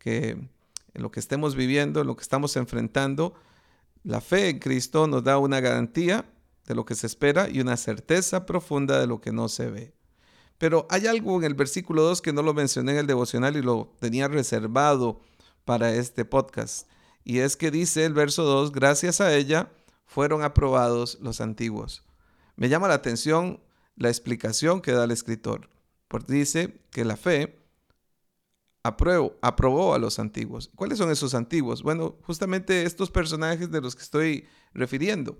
Que 0.00 0.30
en 0.30 0.50
lo 1.00 1.12
que 1.12 1.20
estemos 1.20 1.54
viviendo, 1.54 2.00
en 2.00 2.08
lo 2.08 2.16
que 2.16 2.24
estamos 2.24 2.56
enfrentando, 2.56 3.34
la 4.02 4.20
fe 4.20 4.48
en 4.48 4.58
Cristo 4.58 5.06
nos 5.06 5.22
da 5.22 5.38
una 5.38 5.60
garantía 5.60 6.28
de 6.66 6.74
lo 6.74 6.84
que 6.84 6.96
se 6.96 7.06
espera 7.06 7.48
y 7.48 7.60
una 7.60 7.76
certeza 7.76 8.46
profunda 8.46 8.98
de 8.98 9.06
lo 9.06 9.20
que 9.20 9.30
no 9.30 9.48
se 9.48 9.70
ve. 9.70 9.94
Pero 10.58 10.88
hay 10.90 11.06
algo 11.06 11.38
en 11.38 11.44
el 11.44 11.54
versículo 11.54 12.02
2 12.02 12.20
que 12.20 12.32
no 12.32 12.42
lo 12.42 12.52
mencioné 12.52 12.90
en 12.94 12.98
el 12.98 13.06
devocional 13.06 13.56
y 13.56 13.62
lo 13.62 13.92
tenía 14.00 14.26
reservado 14.26 15.20
para 15.64 15.94
este 15.94 16.24
podcast. 16.24 16.90
Y 17.24 17.38
es 17.38 17.56
que 17.56 17.70
dice 17.70 18.04
el 18.04 18.14
verso 18.14 18.44
2, 18.44 18.72
gracias 18.72 19.20
a 19.20 19.34
ella 19.34 19.70
fueron 20.06 20.42
aprobados 20.42 21.18
los 21.20 21.40
antiguos. 21.40 22.04
Me 22.56 22.68
llama 22.68 22.88
la 22.88 22.94
atención 22.94 23.60
la 23.96 24.08
explicación 24.08 24.80
que 24.80 24.92
da 24.92 25.04
el 25.04 25.10
escritor, 25.10 25.68
porque 26.08 26.32
dice 26.32 26.80
que 26.90 27.04
la 27.04 27.16
fe 27.16 27.60
aprobó 28.82 29.94
a 29.94 29.98
los 29.98 30.18
antiguos. 30.18 30.70
¿Cuáles 30.74 30.98
son 30.98 31.10
esos 31.10 31.34
antiguos? 31.34 31.82
Bueno, 31.82 32.16
justamente 32.22 32.84
estos 32.84 33.10
personajes 33.10 33.70
de 33.70 33.80
los 33.80 33.94
que 33.94 34.02
estoy 34.02 34.48
refiriendo, 34.72 35.38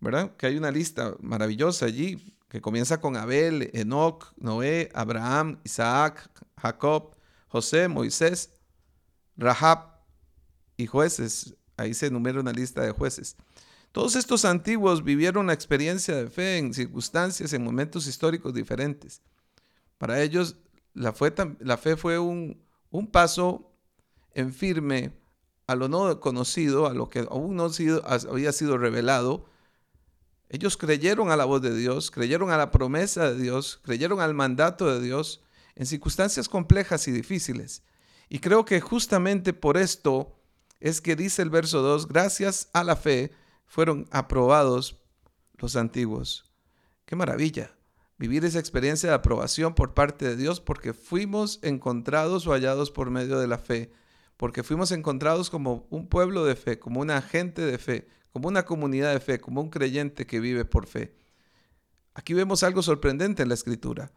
¿verdad? 0.00 0.36
Que 0.36 0.46
hay 0.46 0.56
una 0.56 0.70
lista 0.70 1.16
maravillosa 1.20 1.86
allí 1.86 2.36
que 2.48 2.60
comienza 2.60 3.00
con 3.00 3.16
Abel, 3.16 3.70
Enoch, 3.72 4.32
Noé, 4.36 4.90
Abraham, 4.94 5.60
Isaac, 5.64 6.30
Jacob, 6.56 7.16
José, 7.48 7.88
Moisés, 7.88 8.50
Rahab 9.36 9.97
y 10.78 10.86
jueces. 10.86 11.54
Ahí 11.76 11.92
se 11.92 12.06
enumera 12.06 12.40
una 12.40 12.52
lista 12.52 12.80
de 12.80 12.92
jueces. 12.92 13.36
Todos 13.92 14.16
estos 14.16 14.46
antiguos 14.46 15.04
vivieron 15.04 15.48
la 15.48 15.52
experiencia 15.52 16.16
de 16.16 16.28
fe 16.28 16.56
en 16.56 16.72
circunstancias, 16.72 17.52
en 17.52 17.64
momentos 17.64 18.06
históricos 18.06 18.54
diferentes. 18.54 19.20
Para 19.98 20.22
ellos, 20.22 20.56
la 20.94 21.12
fe, 21.12 21.34
la 21.60 21.76
fe 21.76 21.96
fue 21.96 22.18
un, 22.18 22.62
un, 22.90 23.06
paso 23.06 23.72
en 24.34 24.52
firme 24.52 25.12
a 25.66 25.74
lo 25.74 25.88
no 25.88 26.20
conocido, 26.20 26.86
a 26.86 26.94
lo 26.94 27.10
que 27.10 27.26
aún 27.30 27.56
no 27.56 27.70
había 28.30 28.52
sido 28.52 28.78
revelado. 28.78 29.46
Ellos 30.48 30.76
creyeron 30.76 31.30
a 31.30 31.36
la 31.36 31.44
voz 31.44 31.60
de 31.60 31.76
Dios, 31.76 32.10
creyeron 32.10 32.50
a 32.50 32.56
la 32.56 32.70
promesa 32.70 33.30
de 33.32 33.40
Dios, 33.40 33.80
creyeron 33.82 34.20
al 34.20 34.34
mandato 34.34 34.86
de 34.86 35.00
Dios 35.00 35.42
en 35.74 35.86
circunstancias 35.86 36.48
complejas 36.48 37.08
y 37.08 37.12
difíciles. 37.12 37.82
Y 38.28 38.38
creo 38.38 38.64
que 38.64 38.80
justamente 38.80 39.52
por 39.52 39.76
esto 39.76 40.37
es 40.80 41.00
que 41.00 41.16
dice 41.16 41.42
el 41.42 41.50
verso 41.50 41.82
2, 41.82 42.08
gracias 42.08 42.68
a 42.72 42.84
la 42.84 42.96
fe, 42.96 43.32
fueron 43.66 44.06
aprobados 44.10 45.00
los 45.58 45.76
antiguos. 45.76 46.52
Qué 47.04 47.16
maravilla 47.16 47.78
vivir 48.18 48.44
esa 48.44 48.58
experiencia 48.58 49.08
de 49.08 49.14
aprobación 49.14 49.74
por 49.74 49.94
parte 49.94 50.26
de 50.26 50.36
Dios 50.36 50.60
porque 50.60 50.92
fuimos 50.92 51.60
encontrados 51.62 52.46
o 52.46 52.52
hallados 52.52 52.90
por 52.90 53.10
medio 53.10 53.38
de 53.38 53.46
la 53.46 53.58
fe, 53.58 53.92
porque 54.36 54.62
fuimos 54.62 54.90
encontrados 54.90 55.50
como 55.50 55.86
un 55.90 56.08
pueblo 56.08 56.44
de 56.44 56.56
fe, 56.56 56.78
como 56.78 57.00
una 57.00 57.22
gente 57.22 57.62
de 57.62 57.78
fe, 57.78 58.08
como 58.32 58.48
una 58.48 58.64
comunidad 58.64 59.12
de 59.12 59.20
fe, 59.20 59.40
como 59.40 59.60
un 59.60 59.70
creyente 59.70 60.26
que 60.26 60.40
vive 60.40 60.64
por 60.64 60.86
fe. 60.86 61.16
Aquí 62.14 62.34
vemos 62.34 62.62
algo 62.64 62.82
sorprendente 62.82 63.42
en 63.42 63.48
la 63.48 63.54
escritura, 63.54 64.12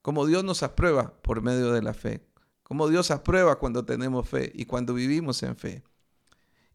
como 0.00 0.26
Dios 0.26 0.44
nos 0.44 0.62
aprueba 0.62 1.20
por 1.22 1.42
medio 1.42 1.72
de 1.72 1.82
la 1.82 1.94
fe, 1.94 2.24
como 2.62 2.88
Dios 2.88 3.10
aprueba 3.10 3.58
cuando 3.58 3.84
tenemos 3.84 4.28
fe 4.28 4.52
y 4.54 4.64
cuando 4.66 4.94
vivimos 4.94 5.42
en 5.42 5.56
fe. 5.56 5.82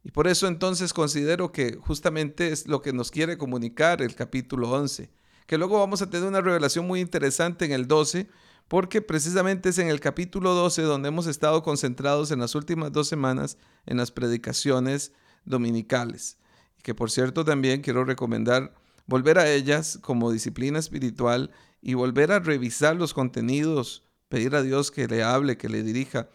Y 0.08 0.10
por 0.10 0.26
eso 0.26 0.46
entonces 0.46 0.94
considero 0.94 1.52
que 1.52 1.76
justamente 1.76 2.48
es 2.48 2.66
lo 2.66 2.80
que 2.80 2.94
nos 2.94 3.10
quiere 3.10 3.36
comunicar 3.36 4.00
el 4.00 4.14
capítulo 4.14 4.70
11, 4.70 5.10
que 5.46 5.58
luego 5.58 5.78
vamos 5.78 6.00
a 6.00 6.08
tener 6.08 6.26
una 6.26 6.40
revelación 6.40 6.86
muy 6.86 7.00
interesante 7.00 7.66
en 7.66 7.72
el 7.72 7.86
12, 7.86 8.26
porque 8.68 9.02
precisamente 9.02 9.68
es 9.68 9.76
en 9.76 9.88
el 9.88 10.00
capítulo 10.00 10.54
12 10.54 10.80
donde 10.80 11.08
hemos 11.08 11.26
estado 11.26 11.62
concentrados 11.62 12.30
en 12.30 12.38
las 12.38 12.54
últimas 12.54 12.90
dos 12.90 13.06
semanas 13.06 13.58
en 13.84 13.98
las 13.98 14.10
predicaciones 14.10 15.12
dominicales. 15.44 16.38
Y 16.78 16.82
que 16.82 16.94
por 16.94 17.10
cierto 17.10 17.44
también 17.44 17.82
quiero 17.82 18.02
recomendar 18.02 18.72
volver 19.06 19.38
a 19.38 19.52
ellas 19.52 19.98
como 20.00 20.32
disciplina 20.32 20.78
espiritual 20.78 21.50
y 21.82 21.92
volver 21.92 22.32
a 22.32 22.38
revisar 22.38 22.96
los 22.96 23.12
contenidos, 23.12 24.04
pedir 24.30 24.56
a 24.56 24.62
Dios 24.62 24.90
que 24.90 25.06
le 25.06 25.22
hable, 25.22 25.58
que 25.58 25.68
le 25.68 25.82
dirija 25.82 26.30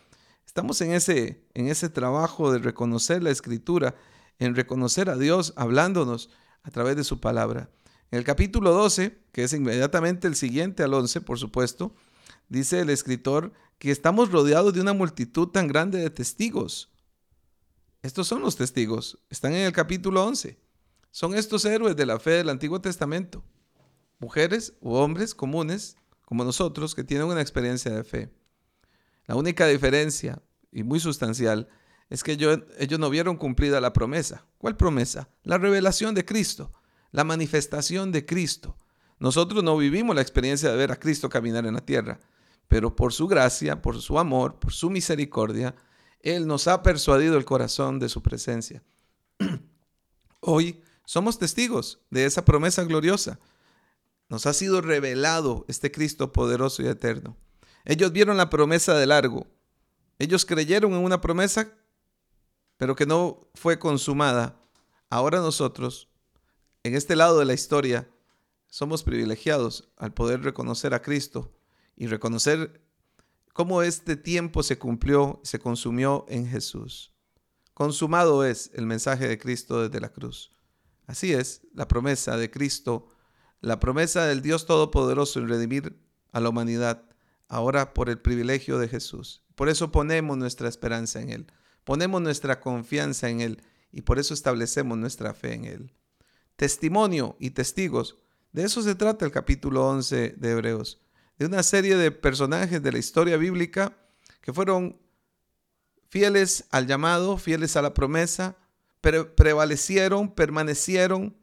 Estamos 0.54 0.80
en 0.82 0.92
ese, 0.92 1.44
en 1.56 1.68
ese 1.68 1.90
trabajo 1.90 2.52
de 2.52 2.60
reconocer 2.60 3.24
la 3.24 3.32
escritura, 3.32 3.96
en 4.38 4.54
reconocer 4.54 5.10
a 5.10 5.18
Dios 5.18 5.52
hablándonos 5.56 6.30
a 6.62 6.70
través 6.70 6.96
de 6.96 7.04
su 7.04 7.20
palabra. 7.20 7.72
En 8.12 8.20
el 8.20 8.24
capítulo 8.24 8.72
12, 8.72 9.18
que 9.32 9.46
es 9.46 9.54
inmediatamente 9.54 10.28
el 10.28 10.36
siguiente 10.36 10.84
al 10.84 10.94
11, 10.94 11.22
por 11.22 11.40
supuesto, 11.40 11.96
dice 12.50 12.82
el 12.82 12.92
escritor 12.92 13.52
que 13.80 13.90
estamos 13.90 14.32
rodeados 14.32 14.76
de 14.76 14.82
una 14.82 14.94
multitud 14.94 15.48
tan 15.48 15.68
grande 15.68 15.98
de 15.98 16.12
testigos. 16.12 16.92
Estos 18.04 18.28
son 18.28 18.44
los 18.44 18.56
testigos, 18.56 19.18
están 19.32 19.54
en 19.54 19.66
el 19.66 19.72
capítulo 19.72 20.24
11. 20.24 20.60
Son 21.10 21.34
estos 21.34 21.66
héroes 21.66 21.96
de 21.96 22.06
la 22.06 22.20
fe 22.20 22.30
del 22.30 22.50
Antiguo 22.50 22.80
Testamento, 22.80 23.44
mujeres 24.20 24.74
u 24.82 24.94
hombres 24.94 25.34
comunes 25.34 25.98
como 26.26 26.44
nosotros 26.44 26.94
que 26.94 27.04
tienen 27.04 27.26
una 27.26 27.42
experiencia 27.42 27.92
de 27.92 28.04
fe. 28.04 28.43
La 29.26 29.36
única 29.36 29.68
diferencia, 29.68 30.42
y 30.72 30.84
muy 30.84 31.00
sustancial, 31.00 31.70
es 32.10 32.24
que 32.24 32.34
ellos, 32.34 33.00
no 33.00 33.10
vieron 33.10 33.38
cumplida 33.38 33.82
la 33.82 33.94
promesa. 33.94 34.46
¿Cuál 34.58 34.78
promesa? 34.78 35.30
La 35.44 35.58
revelación 35.58 36.14
de 36.14 36.26
Cristo, 36.26 36.72
la 37.12 37.24
manifestación 37.24 38.12
de 38.12 38.26
Cristo. 38.26 38.78
Nosotros 39.20 39.64
no 39.64 39.78
vivimos 39.78 40.16
la 40.16 40.22
experiencia 40.22 40.70
de 40.70 40.78
ver 40.78 40.92
a 40.92 41.00
Cristo 41.00 41.30
caminar 41.30 41.66
en 41.66 41.74
la 41.74 41.86
tierra, 41.86 42.20
pero 42.68 42.96
por 42.96 43.14
su 43.14 43.28
gracia, 43.28 43.82
por 43.82 44.02
su 44.02 44.20
amor, 44.20 44.60
por 44.60 44.74
su 44.74 44.90
misericordia, 44.90 45.76
Él 46.20 46.46
nos 46.46 46.68
ha 46.68 46.84
persuadido 46.84 47.38
el 47.38 47.46
corazón 47.46 48.00
de 48.00 48.10
su 48.10 48.22
presencia. 48.22 48.84
Hoy 50.40 50.84
somos 51.06 51.40
testigos 51.40 52.02
de 52.10 52.26
esa 52.26 52.46
promesa 52.46 52.84
gloriosa. 52.84 53.40
Nos 54.30 54.46
ha 54.46 54.54
sido 54.54 54.82
revelado 54.82 55.66
este 55.68 55.92
Cristo 55.92 56.32
poderoso 56.32 56.82
y 56.84 56.88
eterno. 56.88 57.38
Ellos 57.86 58.12
vieron 58.12 58.38
la 58.38 58.50
promesa 58.50 58.98
de 58.98 59.06
largo. 59.06 59.48
Ellos 60.20 60.46
creyeron 60.46 60.94
en 60.94 61.04
una 61.04 61.22
promesa, 61.22 61.74
pero 62.78 62.96
que 62.96 63.06
no 63.06 63.50
fue 63.56 63.80
consumada. 63.80 64.60
Ahora 65.10 65.40
nosotros, 65.40 66.10
en 66.84 66.96
este 66.96 67.16
lado 67.16 67.40
de 67.40 67.46
la 67.46 67.54
historia, 67.54 68.10
somos 68.68 69.04
privilegiados 69.04 69.92
al 69.98 70.14
poder 70.14 70.42
reconocer 70.42 70.94
a 70.94 71.02
Cristo 71.02 71.54
y 71.96 72.08
reconocer 72.08 72.82
cómo 73.54 73.84
este 73.84 74.16
tiempo 74.16 74.64
se 74.64 74.80
cumplió, 74.80 75.40
se 75.44 75.60
consumió 75.60 76.26
en 76.28 76.48
Jesús. 76.48 77.14
Consumado 77.74 78.46
es 78.46 78.72
el 78.74 78.86
mensaje 78.86 79.28
de 79.28 79.38
Cristo 79.38 79.82
desde 79.82 80.00
la 80.00 80.10
cruz. 80.10 80.52
Así 81.06 81.34
es, 81.34 81.62
la 81.74 81.88
promesa 81.88 82.38
de 82.38 82.50
Cristo, 82.50 83.08
la 83.62 83.80
promesa 83.80 84.26
del 84.26 84.42
Dios 84.42 84.66
Todopoderoso 84.66 85.40
en 85.40 85.50
redimir 85.50 86.00
a 86.32 86.40
la 86.40 86.50
humanidad 86.50 87.13
ahora 87.48 87.94
por 87.94 88.10
el 88.10 88.20
privilegio 88.20 88.80
de 88.80 88.88
Jesús. 88.88 89.44
Por 89.56 89.70
eso 89.70 89.92
ponemos 89.92 90.38
nuestra 90.38 90.68
esperanza 90.68 91.22
en 91.22 91.30
Él, 91.30 91.48
ponemos 91.84 92.22
nuestra 92.22 92.60
confianza 92.60 93.30
en 93.30 93.42
Él 93.42 93.62
y 93.92 94.02
por 94.02 94.20
eso 94.20 94.34
establecemos 94.34 94.98
nuestra 94.98 95.34
fe 95.34 95.54
en 95.54 95.66
Él. 95.66 95.94
Testimonio 96.56 97.36
y 97.40 97.52
testigos. 97.52 98.18
De 98.52 98.64
eso 98.64 98.82
se 98.82 98.96
trata 98.96 99.26
el 99.26 99.32
capítulo 99.32 99.88
11 99.88 100.36
de 100.38 100.52
Hebreos, 100.52 101.02
de 101.38 101.46
una 101.46 101.64
serie 101.64 101.96
de 101.96 102.12
personajes 102.12 102.82
de 102.82 102.92
la 102.92 103.00
historia 103.00 103.38
bíblica 103.38 103.98
que 104.42 104.54
fueron 104.54 105.00
fieles 106.10 106.66
al 106.70 106.86
llamado, 106.86 107.38
fieles 107.38 107.76
a 107.76 107.82
la 107.82 107.94
promesa, 107.94 108.58
prevalecieron, 109.02 110.34
permanecieron 110.34 111.36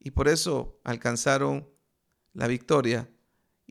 y 0.00 0.10
por 0.10 0.28
eso 0.28 0.80
alcanzaron 0.82 1.68
la 2.32 2.48
victoria. 2.48 3.08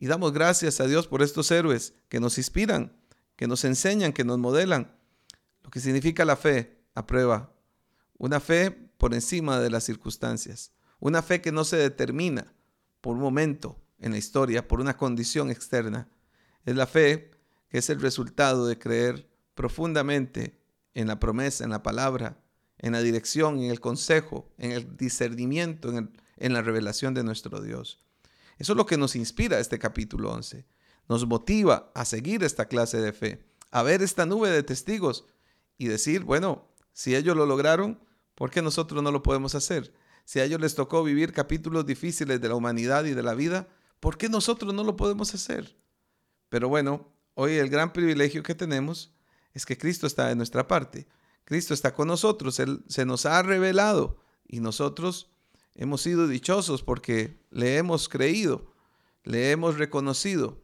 Y 0.02 0.08
damos 0.08 0.32
gracias 0.32 0.80
a 0.80 0.88
Dios 0.88 1.06
por 1.06 1.22
estos 1.22 1.48
héroes 1.52 1.94
que 2.08 2.18
nos 2.18 2.36
inspiran, 2.36 2.92
que 3.36 3.46
nos 3.46 3.64
enseñan, 3.64 4.12
que 4.12 4.24
nos 4.24 4.36
modelan. 4.36 4.90
Lo 5.62 5.70
que 5.70 5.78
significa 5.78 6.24
la 6.24 6.34
fe 6.34 6.82
a 6.96 7.06
prueba. 7.06 7.52
Una 8.18 8.40
fe 8.40 8.72
por 8.72 9.14
encima 9.14 9.60
de 9.60 9.70
las 9.70 9.84
circunstancias. 9.84 10.72
Una 10.98 11.22
fe 11.22 11.40
que 11.40 11.52
no 11.52 11.62
se 11.62 11.76
determina 11.76 12.52
por 13.00 13.14
un 13.14 13.22
momento 13.22 13.80
en 14.00 14.10
la 14.10 14.18
historia, 14.18 14.66
por 14.66 14.80
una 14.80 14.96
condición 14.96 15.52
externa. 15.52 16.08
Es 16.64 16.74
la 16.74 16.88
fe 16.88 17.30
que 17.68 17.78
es 17.78 17.88
el 17.88 18.00
resultado 18.00 18.66
de 18.66 18.80
creer 18.80 19.30
profundamente 19.54 20.58
en 20.94 21.06
la 21.06 21.20
promesa, 21.20 21.62
en 21.62 21.70
la 21.70 21.84
palabra, 21.84 22.42
en 22.78 22.90
la 22.90 23.02
dirección, 23.02 23.60
en 23.60 23.70
el 23.70 23.78
consejo, 23.78 24.50
en 24.58 24.72
el 24.72 24.96
discernimiento, 24.96 25.96
en, 25.96 26.10
en 26.38 26.54
la 26.54 26.62
revelación 26.62 27.14
de 27.14 27.22
nuestro 27.22 27.60
Dios. 27.60 28.02
Eso 28.58 28.72
es 28.72 28.76
lo 28.76 28.86
que 28.86 28.96
nos 28.96 29.16
inspira 29.16 29.58
este 29.58 29.78
capítulo 29.78 30.32
11. 30.32 30.66
Nos 31.08 31.26
motiva 31.26 31.90
a 31.94 32.04
seguir 32.04 32.44
esta 32.44 32.66
clase 32.66 33.00
de 33.00 33.12
fe, 33.12 33.44
a 33.70 33.82
ver 33.82 34.02
esta 34.02 34.26
nube 34.26 34.50
de 34.50 34.62
testigos 34.62 35.26
y 35.78 35.86
decir, 35.86 36.24
bueno, 36.24 36.68
si 36.92 37.16
ellos 37.16 37.36
lo 37.36 37.46
lograron, 37.46 37.98
¿por 38.34 38.50
qué 38.50 38.62
nosotros 38.62 39.02
no 39.02 39.10
lo 39.10 39.22
podemos 39.22 39.54
hacer? 39.54 39.92
Si 40.24 40.40
a 40.40 40.44
ellos 40.44 40.60
les 40.60 40.74
tocó 40.74 41.02
vivir 41.02 41.32
capítulos 41.32 41.86
difíciles 41.86 42.40
de 42.40 42.48
la 42.48 42.54
humanidad 42.54 43.04
y 43.04 43.14
de 43.14 43.22
la 43.22 43.34
vida, 43.34 43.68
¿por 43.98 44.16
qué 44.16 44.28
nosotros 44.28 44.72
no 44.72 44.84
lo 44.84 44.96
podemos 44.96 45.34
hacer? 45.34 45.76
Pero 46.48 46.68
bueno, 46.68 47.12
hoy 47.34 47.54
el 47.54 47.68
gran 47.70 47.92
privilegio 47.92 48.42
que 48.42 48.54
tenemos 48.54 49.14
es 49.54 49.66
que 49.66 49.78
Cristo 49.78 50.06
está 50.06 50.28
de 50.28 50.36
nuestra 50.36 50.68
parte. 50.68 51.08
Cristo 51.44 51.74
está 51.74 51.94
con 51.94 52.08
nosotros, 52.08 52.60
Él 52.60 52.84
se 52.88 53.04
nos 53.04 53.26
ha 53.26 53.42
revelado 53.42 54.18
y 54.46 54.60
nosotros 54.60 55.31
hemos 55.74 56.02
sido 56.02 56.28
dichosos 56.28 56.82
porque 56.82 57.38
le 57.50 57.76
hemos 57.76 58.08
creído, 58.08 58.72
le 59.24 59.50
hemos 59.50 59.78
reconocido. 59.78 60.62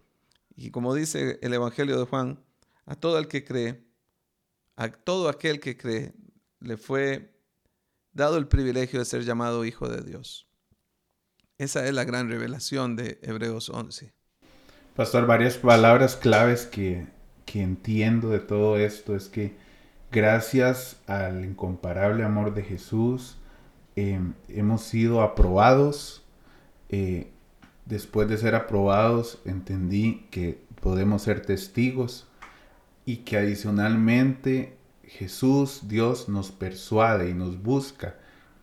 Y 0.57 0.71
como 0.71 0.95
dice 0.95 1.39
el 1.43 1.55
Evangelio 1.55 1.99
de 1.99 2.07
Juan, 2.07 2.41
a 2.87 2.95
todo 2.95 3.19
el 3.19 3.29
que 3.29 3.45
cree, 3.45 3.85
a 4.77 4.89
todo 4.89 5.29
aquel 5.29 5.61
que 5.61 5.77
cree, 5.77 6.15
le 6.61 6.77
fue 6.77 7.35
dado 8.13 8.39
el 8.39 8.49
privilegio 8.49 8.99
de 8.99 9.05
ser 9.05 9.23
llamado 9.25 9.65
hijo 9.65 9.89
de 9.89 10.03
Dios. 10.03 10.49
Esa 11.59 11.87
es 11.87 11.95
la 11.95 12.05
gran 12.05 12.29
revelación 12.29 12.97
de 12.97 13.19
Hebreos 13.23 13.69
11. 13.69 14.13
Pastor, 14.95 15.27
varias 15.27 15.57
palabras 15.57 16.17
claves 16.17 16.67
que, 16.67 17.07
que 17.45 17.63
entiendo 17.63 18.31
de 18.31 18.41
todo 18.41 18.79
esto 18.79 19.15
es 19.15 19.29
que 19.29 19.57
gracias 20.11 21.01
al 21.07 21.45
incomparable 21.45 22.25
amor 22.25 22.55
de 22.55 22.63
Jesús, 22.63 23.39
Em, 24.01 24.35
hemos 24.49 24.83
sido 24.83 25.23
aprobados. 25.23 26.23
Eh, 26.89 27.33
después 27.85 28.29
de 28.29 28.39
ser 28.39 28.55
aprobados, 28.55 29.41
entendí 29.45 30.25
que 30.31 30.61
podemos 30.81 31.23
ser 31.23 31.45
testigos 31.45 32.29
y 33.05 33.19
que 33.19 33.39
adicionalmente 33.39 34.77
Jesús, 35.03 35.89
Dios, 35.89 36.29
nos 36.29 36.53
persuade 36.53 37.31
y 37.31 37.35
nos 37.35 37.61
busca. 37.61 38.15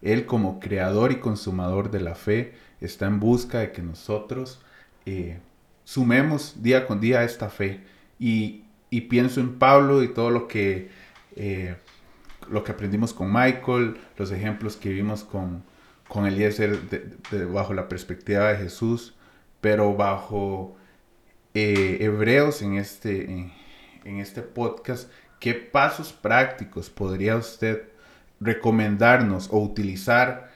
Él 0.01 0.25
como 0.25 0.61
creador 0.61 1.11
y 1.11 1.19
consumador 1.19 1.91
de 1.91 1.99
la 1.99 2.15
fe 2.15 2.53
está 2.79 3.07
en 3.07 3.19
busca 3.19 3.59
de 3.59 3.73
que 3.73 3.81
nosotros 3.81 4.61
eh, 5.05 5.39
sumemos 5.83 6.63
día 6.63 6.87
con 6.87 7.01
día 7.01 7.25
esta 7.25 7.49
fe. 7.49 7.81
Y, 8.19 8.63
pienso 9.09 9.41
en 9.41 9.59
Pablo 9.59 10.01
y 10.01 10.07
todo 10.07 10.29
lo 10.29 10.47
que 10.47 10.89
eh, 11.35 11.75
lo 12.49 12.63
que 12.63 12.71
aprendimos 12.71 13.13
con 13.13 13.31
Michael, 13.31 13.97
los 14.17 14.31
ejemplos 14.31 14.75
que 14.75 14.89
vimos 14.89 15.23
con, 15.23 15.63
con 16.07 16.25
Eliezer 16.25 16.79
bajo 17.51 17.73
la 17.73 17.87
perspectiva 17.87 18.49
de 18.49 18.57
Jesús, 18.57 19.15
pero 19.61 19.95
bajo 19.95 20.75
eh, 21.53 21.97
Hebreos 22.01 22.61
en 22.61 22.75
este, 22.75 23.51
en, 24.03 24.19
este 24.19 24.41
podcast, 24.41 25.09
¿qué 25.39 25.53
pasos 25.53 26.13
prácticos 26.13 26.89
podría 26.89 27.37
usted 27.37 27.83
recomendarnos 28.39 29.49
o 29.51 29.59
utilizar 29.59 30.51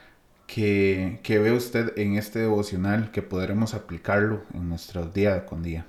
que, 0.46 1.20
que, 1.22 1.38
ve 1.38 1.52
usted 1.52 1.96
en 1.96 2.16
este 2.16 2.40
devocional 2.40 3.10
que 3.12 3.22
podremos 3.22 3.74
aplicarlo 3.74 4.42
en 4.52 4.68
nuestro 4.68 5.06
día 5.06 5.46
con 5.46 5.62
día? 5.62 5.86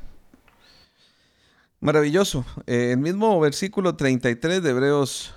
Maravilloso. 1.82 2.46
Eh, 2.68 2.92
el 2.92 3.00
mismo 3.00 3.40
versículo 3.40 3.96
33 3.96 4.62
de 4.62 4.70
Hebreos 4.70 5.34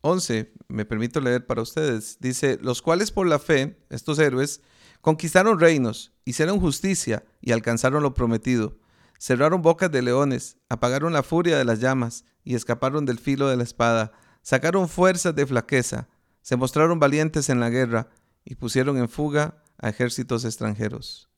11, 0.00 0.52
me 0.68 0.84
permito 0.84 1.20
leer 1.20 1.46
para 1.46 1.62
ustedes, 1.62 2.18
dice, 2.20 2.58
los 2.62 2.82
cuales 2.82 3.10
por 3.10 3.26
la 3.26 3.38
fe, 3.38 3.78
estos 3.90 4.18
héroes, 4.18 4.60
conquistaron 5.00 5.58
reinos, 5.58 6.12
hicieron 6.24 6.60
justicia 6.60 7.24
y 7.40 7.52
alcanzaron 7.52 8.02
lo 8.02 8.14
prometido, 8.14 8.78
cerraron 9.18 9.62
bocas 9.62 9.90
de 9.90 10.02
leones, 10.02 10.56
apagaron 10.68 11.12
la 11.12 11.22
furia 11.22 11.58
de 11.58 11.64
las 11.64 11.80
llamas 11.80 12.24
y 12.44 12.54
escaparon 12.54 13.06
del 13.06 13.18
filo 13.18 13.48
de 13.48 13.56
la 13.56 13.64
espada, 13.64 14.12
sacaron 14.42 14.88
fuerzas 14.88 15.34
de 15.34 15.46
flaqueza, 15.46 16.08
se 16.42 16.56
mostraron 16.56 16.98
valientes 17.00 17.48
en 17.48 17.60
la 17.60 17.70
guerra 17.70 18.08
y 18.44 18.54
pusieron 18.54 18.96
en 18.98 19.08
fuga 19.08 19.62
a 19.78 19.88
ejércitos 19.88 20.44
extranjeros. 20.44 21.28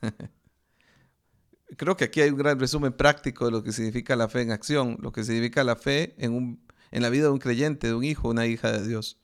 Creo 1.76 1.96
que 1.96 2.04
aquí 2.04 2.20
hay 2.20 2.30
un 2.30 2.38
gran 2.38 2.58
resumen 2.58 2.92
práctico 2.92 3.46
de 3.46 3.50
lo 3.50 3.62
que 3.62 3.72
significa 3.72 4.14
la 4.14 4.28
fe 4.28 4.42
en 4.42 4.52
acción, 4.52 4.96
lo 5.00 5.10
que 5.10 5.24
significa 5.24 5.64
la 5.64 5.74
fe 5.74 6.14
en 6.18 6.32
un 6.32 6.65
en 6.90 7.02
la 7.02 7.10
vida 7.10 7.24
de 7.24 7.30
un 7.30 7.38
creyente, 7.38 7.88
de 7.88 7.94
un 7.94 8.04
hijo, 8.04 8.28
una 8.28 8.46
hija 8.46 8.72
de 8.72 8.86
Dios. 8.86 9.18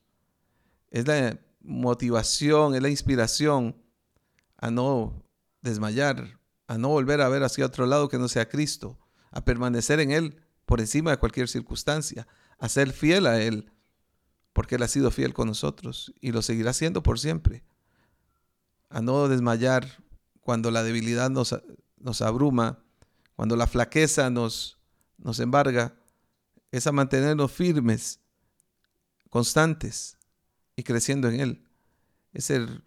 Es 0.90 1.06
la 1.06 1.38
motivación, 1.60 2.74
es 2.74 2.82
la 2.82 2.88
inspiración 2.88 3.76
a 4.58 4.70
no 4.70 5.24
desmayar, 5.60 6.38
a 6.66 6.78
no 6.78 6.88
volver 6.88 7.20
a 7.20 7.28
ver 7.28 7.42
hacia 7.42 7.66
otro 7.66 7.86
lado 7.86 8.08
que 8.08 8.18
no 8.18 8.28
sea 8.28 8.48
Cristo, 8.48 8.98
a 9.30 9.44
permanecer 9.44 10.00
en 10.00 10.10
Él 10.10 10.40
por 10.66 10.80
encima 10.80 11.10
de 11.10 11.18
cualquier 11.18 11.48
circunstancia, 11.48 12.26
a 12.58 12.68
ser 12.68 12.92
fiel 12.92 13.26
a 13.26 13.40
Él, 13.40 13.70
porque 14.52 14.76
Él 14.76 14.82
ha 14.82 14.88
sido 14.88 15.10
fiel 15.10 15.34
con 15.34 15.48
nosotros 15.48 16.12
y 16.20 16.32
lo 16.32 16.42
seguirá 16.42 16.72
siendo 16.72 17.02
por 17.02 17.18
siempre. 17.18 17.64
A 18.88 19.00
no 19.00 19.28
desmayar 19.28 20.02
cuando 20.40 20.70
la 20.70 20.82
debilidad 20.82 21.30
nos, 21.30 21.58
nos 21.98 22.20
abruma, 22.20 22.84
cuando 23.34 23.56
la 23.56 23.66
flaqueza 23.66 24.30
nos, 24.30 24.78
nos 25.18 25.40
embarga, 25.40 25.94
es 26.72 26.86
a 26.86 26.92
mantenernos 26.92 27.52
firmes, 27.52 28.18
constantes 29.28 30.16
y 30.74 30.82
creciendo 30.82 31.28
en 31.28 31.40
Él. 31.40 31.68
Es 32.32 32.46
ser 32.46 32.82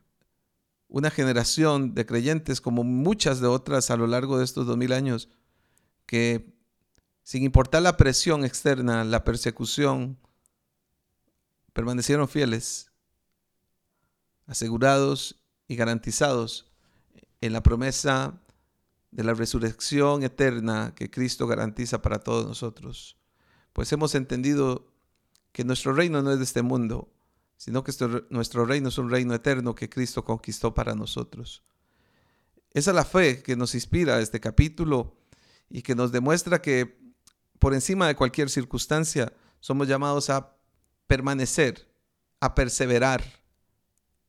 una 0.88 1.12
generación 1.12 1.94
de 1.94 2.06
creyentes 2.06 2.62
como 2.62 2.84
muchas 2.84 3.40
de 3.40 3.48
otras 3.48 3.92
a 3.92 3.98
lo 3.98 4.08
largo 4.08 4.40
de 4.40 4.44
estos 4.44 4.66
dos 4.66 4.76
mil 4.76 4.92
años 4.92 5.30
que 6.06 6.54
sin 7.24 7.44
importar 7.44 7.82
la 7.82 7.98
presión 7.98 8.44
externa, 8.44 9.04
la 9.04 9.24
persecución, 9.24 10.20
permanecieron 11.74 12.28
fieles, 12.28 12.92
asegurados 14.46 15.42
y 15.68 15.76
garantizados 15.76 16.72
en 17.42 17.54
la 17.54 17.64
promesa 17.64 18.40
de 19.10 19.24
la 19.24 19.34
resurrección 19.34 20.24
eterna 20.24 20.94
que 20.96 21.10
Cristo 21.10 21.48
garantiza 21.48 22.02
para 22.02 22.20
todos 22.20 22.46
nosotros 22.46 23.18
pues 23.76 23.92
hemos 23.92 24.16
entendido 24.16 24.88
que 25.52 25.66
nuestro 25.66 25.92
reino 25.92 26.22
no 26.22 26.32
es 26.32 26.38
de 26.38 26.46
este 26.46 26.62
mundo, 26.62 27.12
sino 27.58 27.84
que 27.84 27.92
nuestro 28.30 28.66
reino 28.66 28.88
es 28.88 28.98
un 28.98 29.10
reino 29.10 29.34
eterno 29.34 29.76
que 29.76 29.90
Cristo 29.90 30.24
conquistó 30.24 30.74
para 30.74 30.96
nosotros. 30.96 31.62
Esa 32.72 32.92
es 32.92 32.96
la 32.96 33.04
fe 33.04 33.44
que 33.44 33.58
nos 33.58 33.76
inspira 33.76 34.22
este 34.22 34.40
capítulo 34.40 35.18
y 35.70 35.82
que 35.82 35.94
nos 35.94 36.14
demuestra 36.14 36.62
que 36.62 37.14
por 37.60 37.74
encima 37.74 38.08
de 38.08 38.16
cualquier 38.16 38.50
circunstancia 38.50 39.34
somos 39.60 39.90
llamados 39.90 40.30
a 40.30 40.56
permanecer, 41.06 41.86
a 42.40 42.56
perseverar 42.56 43.26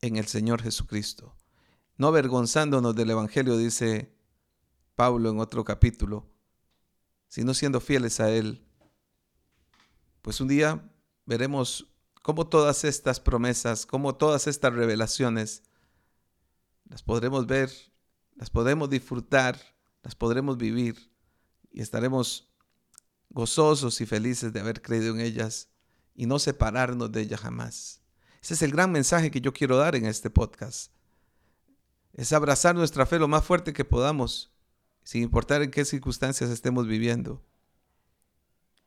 en 0.01 0.17
el 0.17 0.27
Señor 0.27 0.61
Jesucristo, 0.61 1.37
no 1.97 2.09
avergonzándonos 2.09 2.97
del 2.97 3.11
Evangelio, 3.11 3.57
dice 3.57 4.13
Pablo 4.97 5.31
en 5.31 5.39
otro 5.39 5.63
capítulo, 5.63 6.29
sino 7.29 7.55
siendo 7.55 7.81
fieles 7.81 8.19
a 8.19 8.29
Él 8.33 8.66
pues 10.27 10.41
un 10.41 10.49
día 10.49 10.83
veremos 11.25 11.87
cómo 12.21 12.49
todas 12.49 12.83
estas 12.83 13.21
promesas, 13.21 13.87
cómo 13.87 14.17
todas 14.17 14.49
estas 14.49 14.75
revelaciones, 14.75 15.63
las 16.89 17.05
podremos 17.05 17.47
ver, 17.47 17.71
las 18.35 18.51
podremos 18.51 18.91
disfrutar, 18.91 19.57
las 20.03 20.17
podremos 20.17 20.59
vivir 20.59 21.13
y 21.71 21.81
estaremos 21.81 22.51
gozosos 23.31 24.01
y 24.01 24.07
felices 24.07 24.53
de 24.53 24.59
haber 24.59 24.83
creído 24.83 25.15
en 25.15 25.21
ellas 25.21 25.69
y 26.13 26.27
no 26.27 26.41
separarnos 26.41 27.13
de 27.13 27.21
ellas 27.21 27.43
jamás. 27.43 28.01
Ese 28.43 28.55
es 28.55 28.63
el 28.63 28.73
gran 28.73 28.91
mensaje 28.91 29.31
que 29.31 29.41
yo 29.41 29.53
quiero 29.53 29.77
dar 29.77 29.95
en 29.95 30.07
este 30.07 30.29
podcast. 30.29 30.91
Es 32.15 32.33
abrazar 32.33 32.75
nuestra 32.75 33.07
fe 33.07 33.21
lo 33.21 33.29
más 33.29 33.45
fuerte 33.45 33.73
que 33.73 33.85
podamos, 33.85 34.53
sin 35.05 35.23
importar 35.23 35.63
en 35.63 35.71
qué 35.71 35.85
circunstancias 35.85 36.51
estemos 36.51 36.89
viviendo 36.89 37.45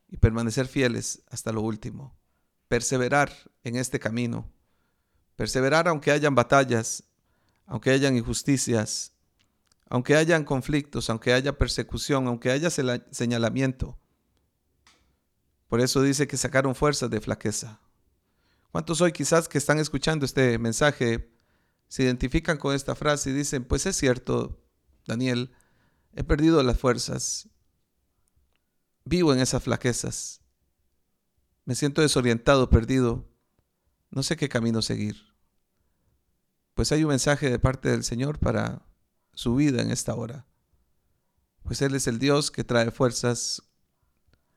y 0.09 0.17
permanecer 0.17 0.67
fieles 0.67 1.21
hasta 1.29 1.51
lo 1.51 1.61
último. 1.61 2.17
perseverar 2.67 3.31
en 3.63 3.75
este 3.75 3.99
camino. 3.99 4.47
Perseverar 5.35 5.87
aunque 5.87 6.11
hayan 6.11 6.35
batallas, 6.35 7.03
aunque 7.65 7.89
hayan 7.89 8.15
injusticias, 8.15 9.13
aunque 9.89 10.15
hayan 10.15 10.43
conflictos, 10.43 11.09
aunque 11.09 11.33
haya 11.33 11.57
persecución, 11.57 12.27
aunque 12.27 12.51
haya 12.51 12.69
señalamiento. 12.69 13.97
Por 15.67 15.81
eso 15.81 16.01
dice 16.03 16.27
que 16.27 16.37
sacaron 16.37 16.75
fuerzas 16.75 17.09
de 17.09 17.21
flaqueza. 17.21 17.79
¿Cuántos 18.71 19.01
hoy 19.01 19.11
quizás 19.11 19.49
que 19.49 19.57
están 19.57 19.79
escuchando 19.79 20.25
este 20.25 20.59
mensaje 20.59 21.31
se 21.87 22.03
identifican 22.03 22.57
con 22.57 22.75
esta 22.75 22.93
frase 22.93 23.31
y 23.31 23.33
dicen, 23.33 23.65
pues 23.65 23.87
es 23.87 23.97
cierto, 23.97 24.61
Daniel, 25.07 25.51
he 26.13 26.23
perdido 26.23 26.61
las 26.61 26.77
fuerzas, 26.77 27.49
vivo 29.09 29.33
en 29.33 29.39
esas 29.39 29.63
flaquezas, 29.63 30.41
me 31.65 31.75
siento 31.75 32.01
desorientado, 32.01 32.69
perdido, 32.69 33.27
no 34.11 34.23
sé 34.23 34.37
qué 34.37 34.49
camino 34.49 34.81
seguir. 34.81 35.35
Pues 36.75 36.91
hay 36.91 37.03
un 37.03 37.09
mensaje 37.09 37.49
de 37.49 37.59
parte 37.59 37.89
del 37.89 38.03
Señor 38.03 38.39
para 38.39 38.85
su 39.33 39.55
vida 39.55 39.81
en 39.81 39.91
esta 39.91 40.15
hora. 40.15 40.45
Pues 41.63 41.81
Él 41.81 41.95
es 41.95 42.07
el 42.07 42.19
Dios 42.19 42.51
que 42.51 42.63
trae 42.63 42.91
fuerzas 42.91 43.63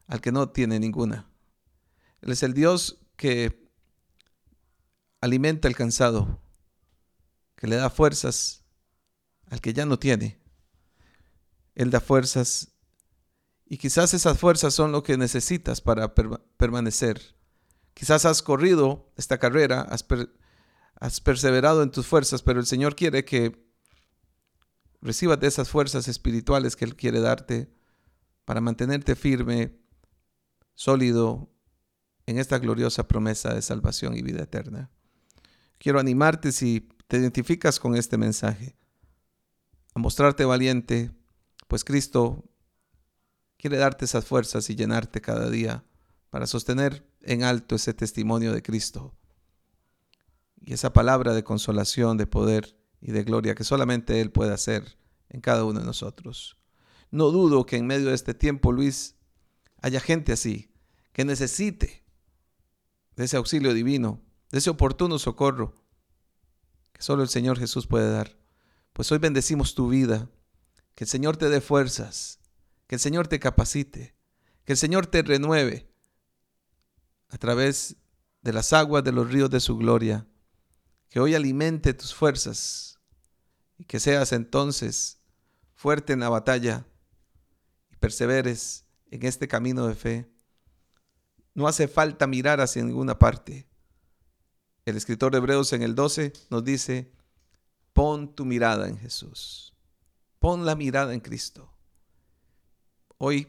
al 0.07 0.21
que 0.21 0.33
no 0.33 0.51
tiene 0.51 0.79
ninguna. 0.79 1.29
Él 2.21 2.33
es 2.33 2.43
el 2.43 2.55
Dios 2.55 2.99
que 3.17 3.69
alimenta 5.21 5.69
al 5.69 5.77
cansado, 5.77 6.41
que 7.57 7.67
le 7.67 7.77
da 7.77 7.91
fuerzas 7.91 8.65
al 9.51 9.61
que 9.61 9.73
ya 9.73 9.87
no 9.87 9.99
tiene. 9.99 10.41
Él 11.75 11.91
da 11.91 12.01
fuerzas 12.01 12.72
y 13.73 13.79
quizás 13.79 14.13
esas 14.13 14.39
fuerzas 14.39 14.75
son 14.75 14.93
lo 14.93 15.03
que 15.03 15.17
necesitas 15.17 15.81
para 15.81 16.15
permanecer. 16.15 17.35
Quizás 17.95 18.27
has 18.27 18.43
corrido 18.43 19.11
esta 19.17 19.39
carrera, 19.39 19.81
has, 19.81 20.05
has 21.01 21.23
perseverado 21.23 21.83
en 21.83 21.91
tus 21.91 22.07
fuerzas, 22.07 22.43
pero 22.43 22.61
el 22.61 22.67
Señor 22.67 22.95
quiere 22.95 23.25
que 23.25 23.67
recibas 25.01 25.41
de 25.41 25.47
esas 25.47 25.71
fuerzas 25.71 26.07
espirituales 26.07 26.77
que 26.77 26.85
Él 26.85 26.97
quiere 26.97 27.21
darte 27.21 27.73
para 28.45 28.61
mantenerte 28.61 29.17
firme, 29.17 29.81
sólido 30.75 31.51
en 32.27 32.37
esta 32.37 32.59
gloriosa 32.59 33.09
promesa 33.09 33.55
de 33.55 33.63
salvación 33.63 34.15
y 34.15 34.21
vida 34.21 34.43
eterna. 34.43 34.91
Quiero 35.79 35.99
animarte 35.99 36.53
si 36.53 36.91
te 37.09 37.17
identificas 37.17 37.81
con 37.81 37.97
este 37.97 38.19
mensaje, 38.19 38.77
a 39.95 39.99
mostrarte 39.99 40.45
valiente, 40.45 41.11
pues 41.69 41.85
Cristo 41.85 42.52
quiere 43.63 43.77
darte 43.77 44.07
esas 44.07 44.25
fuerzas 44.25 44.69
y 44.71 44.75
llenarte 44.75 45.21
cada 45.21 45.49
día 45.49 45.85
para 46.31 46.49
sostener 46.49 47.09
en 47.21 47.45
alto 47.45 47.77
ese 47.77 47.95
testimonio 47.95 48.53
de 48.53 48.61
Cristo 48.61 49.15
y 50.61 50.73
esa 50.73 50.93
palabra 50.93 51.33
de 51.33 51.45
consolación, 51.45 52.17
de 52.17 52.27
poder 52.27 52.77
y 53.01 53.13
de 53.13 53.23
gloria 53.23 53.55
que 53.55 53.63
solamente 53.63 54.21
Él 54.21 54.33
puede 54.33 54.53
hacer 54.53 54.99
en 55.29 55.41
cada 55.41 55.63
uno 55.63 55.79
de 55.79 55.87
nosotros. 55.87 56.59
No 57.13 57.31
dudo 57.31 57.65
que 57.65 57.77
en 57.77 57.87
medio 57.87 58.09
de 58.09 58.17
este 58.17 58.35
tiempo, 58.35 58.73
Luis, 58.73 59.15
haya 59.81 60.01
gente 60.01 60.33
así, 60.33 60.75
que 61.13 61.25
necesite 61.25 62.03
de 63.15 63.27
ese 63.27 63.37
auxilio 63.37 63.75
divino, 63.75 64.21
de 64.51 64.59
ese 64.59 64.71
oportuno 64.71 65.21
socorro 65.21 65.73
que 66.93 67.03
solo 67.03 67.23
el 67.23 67.29
Señor 67.29 67.61
Jesús 67.61 67.87
puede 67.87 68.11
dar. 68.11 68.37
Pues 68.93 69.13
hoy 69.13 69.19
bendecimos 69.19 69.77
tu 69.77 69.89
vida, 69.89 70.29
que 70.97 71.05
el 71.05 71.09
Señor 71.09 71.37
te 71.37 71.49
dé 71.49 71.61
fuerzas, 71.61 72.42
que 72.93 72.97
el 72.97 73.01
Señor 73.01 73.27
te 73.27 73.41
capacite, 73.41 74.15
que 74.67 74.75
el 74.75 74.77
Señor 74.77 75.07
te 75.07 75.23
renueve 75.23 75.91
a 77.31 77.39
través 77.39 77.97
de 78.43 78.53
las 78.53 78.75
aguas 78.75 79.03
de 79.03 79.13
los 79.13 79.33
ríos 79.33 79.49
de 79.49 79.61
su 79.61 79.79
gloria, 79.79 80.27
que 81.09 81.19
hoy 81.19 81.35
alimente 81.35 81.95
tus 81.95 82.15
fuerzas 82.15 82.99
y 83.79 83.87
que 83.87 83.99
seas 83.99 84.33
entonces 84.33 85.23
fuerte 85.75 86.13
en 86.13 86.21
la 86.21 86.29
batalla 86.29 86.87
y 87.91 87.97
perseveres 87.97 88.85
en 89.11 89.25
este 89.25 89.49
camino 89.49 89.87
de 89.87 89.95
fe. 89.95 90.31
No 91.55 91.69
hace 91.69 91.89
falta 91.89 92.27
mirar 92.27 92.61
hacia 92.61 92.85
ninguna 92.85 93.19
parte. 93.19 93.67
El 94.85 94.99
escritor 94.99 95.33
de 95.33 95.39
Hebreos 95.39 95.73
en 95.73 95.81
el 95.81 95.95
12 95.95 96.35
nos 96.51 96.63
dice, 96.63 97.11
pon 97.95 98.35
tu 98.35 98.45
mirada 98.45 98.87
en 98.87 98.99
Jesús, 98.99 99.75
pon 100.39 100.67
la 100.67 100.77
mirada 100.77 101.15
en 101.15 101.21
Cristo. 101.21 101.72
Hoy 103.25 103.47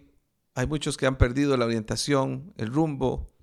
hay 0.53 0.67
muchos 0.67 0.97
que 0.97 1.07
han 1.07 1.17
perdido 1.17 1.57
la 1.57 1.65
orientación, 1.65 2.53
el 2.57 2.71
rumbo. 2.71 3.33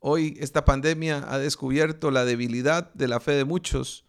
Hoy 0.00 0.36
esta 0.40 0.64
pandemia 0.64 1.32
ha 1.32 1.38
descubierto 1.38 2.10
la 2.10 2.24
debilidad 2.24 2.92
de 2.94 3.06
la 3.06 3.20
fe 3.20 3.34
de 3.34 3.44
muchos, 3.44 4.04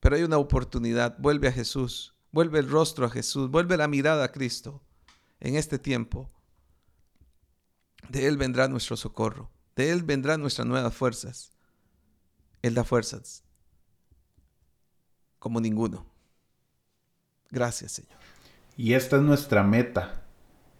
pero 0.00 0.16
hay 0.16 0.22
una 0.22 0.38
oportunidad. 0.38 1.18
Vuelve 1.18 1.48
a 1.48 1.52
Jesús, 1.52 2.14
vuelve 2.32 2.58
el 2.60 2.70
rostro 2.70 3.04
a 3.04 3.10
Jesús, 3.10 3.50
vuelve 3.50 3.76
la 3.76 3.86
mirada 3.86 4.24
a 4.24 4.32
Cristo 4.32 4.82
en 5.40 5.56
este 5.56 5.78
tiempo. 5.78 6.30
De 8.08 8.26
Él 8.26 8.38
vendrá 8.38 8.66
nuestro 8.66 8.96
socorro, 8.96 9.50
de 9.74 9.90
Él 9.90 10.04
vendrán 10.04 10.40
nuestras 10.40 10.66
nuevas 10.66 10.94
fuerzas. 10.94 11.52
Él 12.62 12.72
da 12.72 12.82
fuerzas 12.82 13.44
como 15.38 15.60
ninguno. 15.60 16.06
Gracias, 17.50 17.92
Señor. 17.92 18.18
Y 18.74 18.94
esta 18.94 19.16
es 19.16 19.22
nuestra 19.22 19.62
meta, 19.62 20.25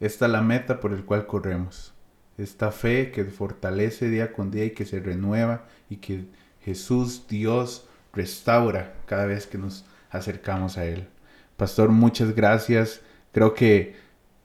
esta 0.00 0.26
es 0.26 0.32
la 0.32 0.42
meta 0.42 0.80
por 0.80 0.92
el 0.92 1.04
cual 1.04 1.26
corremos. 1.26 1.94
Esta 2.38 2.70
fe 2.70 3.10
que 3.10 3.24
fortalece 3.24 4.10
día 4.10 4.32
con 4.32 4.50
día 4.50 4.64
y 4.64 4.70
que 4.70 4.84
se 4.84 5.00
renueva 5.00 5.64
y 5.88 5.96
que 5.96 6.26
Jesús, 6.60 7.26
Dios, 7.28 7.88
restaura 8.12 8.94
cada 9.06 9.26
vez 9.26 9.46
que 9.46 9.58
nos 9.58 9.84
acercamos 10.10 10.76
a 10.76 10.84
Él. 10.84 11.08
Pastor, 11.56 11.90
muchas 11.90 12.34
gracias. 12.34 13.00
Creo 13.32 13.54
que 13.54 13.94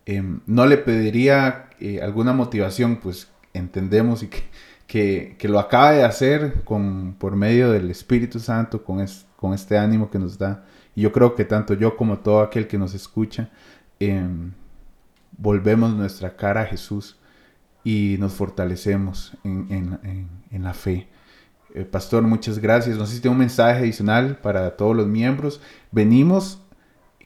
em, 0.06 0.40
no 0.46 0.66
le 0.66 0.78
pediría 0.78 1.70
eh, 1.80 2.02
alguna 2.02 2.34
motivación, 2.34 2.98
pues 2.98 3.30
entendemos 3.54 4.24
y 4.24 4.30
que, 4.88 5.36
que, 5.38 5.48
lo 5.48 5.60
acaba 5.60 5.92
de 5.92 6.04
hacer 6.04 6.64
con, 6.64 7.16
por 7.18 7.36
medio 7.36 7.72
del 7.72 7.90
Espíritu 7.90 8.40
Santo, 8.40 8.84
con, 8.84 9.06
con 9.36 9.54
este 9.54 9.78
ánimo 9.78 10.10
que 10.10 10.20
nos 10.20 10.38
da. 10.38 10.66
Y 10.96 11.02
yo 11.02 11.12
creo 11.12 11.36
que 11.36 11.46
tanto 11.46 11.74
yo 11.74 11.98
como 11.98 12.20
todo 12.20 12.42
aquel 12.42 12.68
que 12.68 12.78
nos 12.78 12.94
escucha, 12.94 13.50
em, 14.00 14.52
volvemos 15.38 15.94
nuestra 15.94 16.36
cara 16.36 16.62
a 16.62 16.66
Jesús 16.66 17.18
y 17.84 18.18
nos 18.20 18.34
fortalecemos 18.34 19.34
en, 19.44 20.00
la 20.52 20.74
fe. 20.74 21.08
Eh, 21.74 21.86
pastor, 21.86 22.24
muchas 22.24 22.60
gracias. 22.60 22.98
No 22.98 23.06
sé 23.06 23.16
si 23.16 23.22
tiene 23.22 23.34
un 23.34 23.40
mensaje 23.40 23.80
adicional 23.80 24.38
para 24.38 24.76
todos 24.78 24.96
los 24.96 25.08
miembros. 25.08 25.62
Venimos 25.92 26.62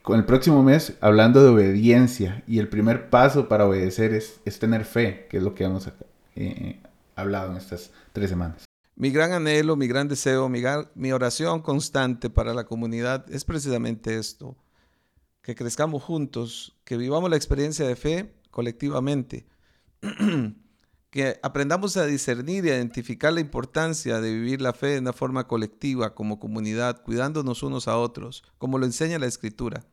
con 0.01 0.17
el 0.19 0.25
próximo 0.25 0.63
mes 0.63 0.93
hablando 1.01 1.43
de 1.43 1.49
obediencia 1.49 2.43
y 2.47 2.59
el 2.59 2.67
primer 2.67 3.09
paso 3.09 3.47
para 3.49 3.65
obedecer 3.65 4.13
es, 4.13 4.59
tener 4.59 4.85
fe, 4.85 5.27
que 5.29 5.37
es 5.37 5.43
lo 5.43 5.55
que 5.55 5.63
hemos 5.63 5.89
eh, 6.35 6.79
hablado 7.15 7.51
en 7.51 7.57
estas 7.57 7.91
tres 8.13 8.29
semanas. 8.29 8.65
Mi 8.95 9.09
gran 9.09 9.33
anhelo, 9.33 9.75
mi 9.75 9.87
gran 9.87 10.07
deseo, 10.07 10.47
mi 10.47 11.11
oración 11.11 11.61
constante 11.61 12.29
para 12.29 12.53
la 12.53 12.63
comunidad 12.63 13.25
es 13.29 13.43
precisamente 13.43 14.17
esto, 14.17 14.55
que 15.45 15.53
crezcamos 15.53 16.01
juntos, 16.01 16.75
que 16.85 16.97
vivamos 16.97 17.29
la 17.29 17.35
experiencia 17.35 17.87
de 17.87 17.95
fe 17.95 18.33
colectivamente, 18.49 19.45
que 21.11 21.39
aprendamos 21.43 21.97
a 21.97 22.07
discernir 22.07 22.65
y 22.65 22.71
a 22.71 22.77
identificar 22.77 23.31
la 23.31 23.41
importancia 23.41 24.19
de 24.21 24.33
vivir 24.33 24.59
la 24.59 24.73
fe 24.73 24.87
de 24.87 24.99
una 24.99 25.13
forma 25.13 25.47
colectiva, 25.47 26.15
como 26.15 26.39
comunidad, 26.39 27.03
cuidándonos 27.03 27.61
unos 27.61 27.87
a 27.87 27.95
otros, 27.95 28.43
como 28.57 28.79
lo 28.79 28.87
enseña 28.87 29.19
la 29.19 29.27
Escritura. 29.27 29.85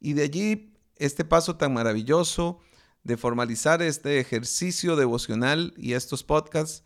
Y 0.00 0.14
de 0.14 0.22
allí 0.22 0.74
este 0.96 1.22
paso 1.22 1.56
tan 1.56 1.74
maravilloso 1.74 2.60
de 3.04 3.18
formalizar 3.18 3.82
este 3.82 4.20
ejercicio 4.20 4.96
devocional 4.96 5.74
y 5.76 5.92
estos 5.92 6.24
podcasts. 6.24 6.82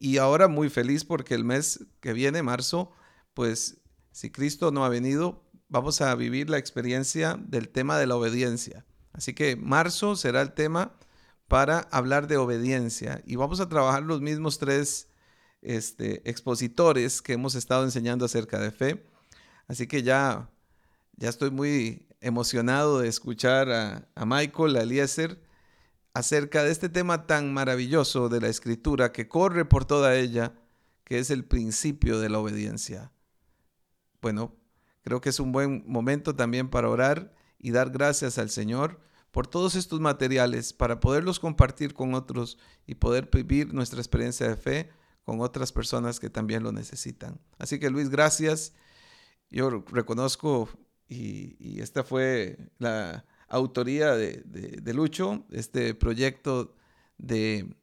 Y 0.00 0.16
ahora 0.16 0.48
muy 0.48 0.70
feliz 0.70 1.04
porque 1.04 1.36
el 1.36 1.44
mes 1.44 1.86
que 2.00 2.12
viene, 2.12 2.42
marzo, 2.42 2.90
pues 3.32 3.78
si 4.10 4.30
Cristo 4.30 4.72
no 4.72 4.84
ha 4.84 4.88
venido, 4.88 5.43
vamos 5.74 6.00
a 6.00 6.14
vivir 6.14 6.50
la 6.50 6.58
experiencia 6.58 7.36
del 7.36 7.68
tema 7.68 7.98
de 7.98 8.06
la 8.06 8.14
obediencia. 8.14 8.86
Así 9.12 9.34
que 9.34 9.56
marzo 9.56 10.14
será 10.14 10.40
el 10.40 10.52
tema 10.52 10.92
para 11.48 11.80
hablar 11.90 12.28
de 12.28 12.36
obediencia 12.36 13.20
y 13.26 13.34
vamos 13.34 13.58
a 13.58 13.68
trabajar 13.68 14.04
los 14.04 14.20
mismos 14.20 14.60
tres 14.60 15.08
este, 15.62 16.30
expositores 16.30 17.20
que 17.20 17.32
hemos 17.32 17.56
estado 17.56 17.82
enseñando 17.82 18.24
acerca 18.24 18.60
de 18.60 18.70
fe. 18.70 19.04
Así 19.66 19.88
que 19.88 20.04
ya, 20.04 20.48
ya 21.16 21.28
estoy 21.28 21.50
muy 21.50 22.06
emocionado 22.20 23.00
de 23.00 23.08
escuchar 23.08 23.68
a, 23.72 24.08
a 24.14 24.24
Michael, 24.24 24.76
a 24.76 24.82
Eliezer, 24.82 25.42
acerca 26.12 26.62
de 26.62 26.70
este 26.70 26.88
tema 26.88 27.26
tan 27.26 27.52
maravilloso 27.52 28.28
de 28.28 28.40
la 28.40 28.48
escritura 28.48 29.10
que 29.10 29.26
corre 29.26 29.64
por 29.64 29.86
toda 29.86 30.14
ella, 30.14 30.52
que 31.02 31.18
es 31.18 31.30
el 31.30 31.44
principio 31.44 32.20
de 32.20 32.28
la 32.28 32.38
obediencia. 32.38 33.10
Bueno, 34.22 34.54
Creo 35.04 35.20
que 35.20 35.28
es 35.28 35.38
un 35.38 35.52
buen 35.52 35.84
momento 35.86 36.34
también 36.34 36.68
para 36.68 36.88
orar 36.88 37.34
y 37.58 37.70
dar 37.70 37.90
gracias 37.90 38.38
al 38.38 38.50
Señor 38.50 39.00
por 39.30 39.46
todos 39.46 39.74
estos 39.74 40.00
materiales 40.00 40.72
para 40.72 41.00
poderlos 41.00 41.40
compartir 41.40 41.92
con 41.92 42.14
otros 42.14 42.58
y 42.86 42.94
poder 42.94 43.28
vivir 43.30 43.74
nuestra 43.74 44.00
experiencia 44.00 44.48
de 44.48 44.56
fe 44.56 44.90
con 45.24 45.40
otras 45.40 45.72
personas 45.72 46.20
que 46.20 46.30
también 46.30 46.62
lo 46.62 46.72
necesitan. 46.72 47.40
Así 47.58 47.78
que 47.78 47.90
Luis, 47.90 48.08
gracias. 48.08 48.74
Yo 49.50 49.70
reconozco, 49.70 50.68
y, 51.08 51.80
esta 51.80 52.02
fue 52.02 52.58
la 52.78 53.24
autoría 53.48 54.14
de, 54.14 54.42
de 54.44 54.94
Lucho, 54.94 55.44
este 55.50 55.94
proyecto 55.94 56.74
de 57.18 57.74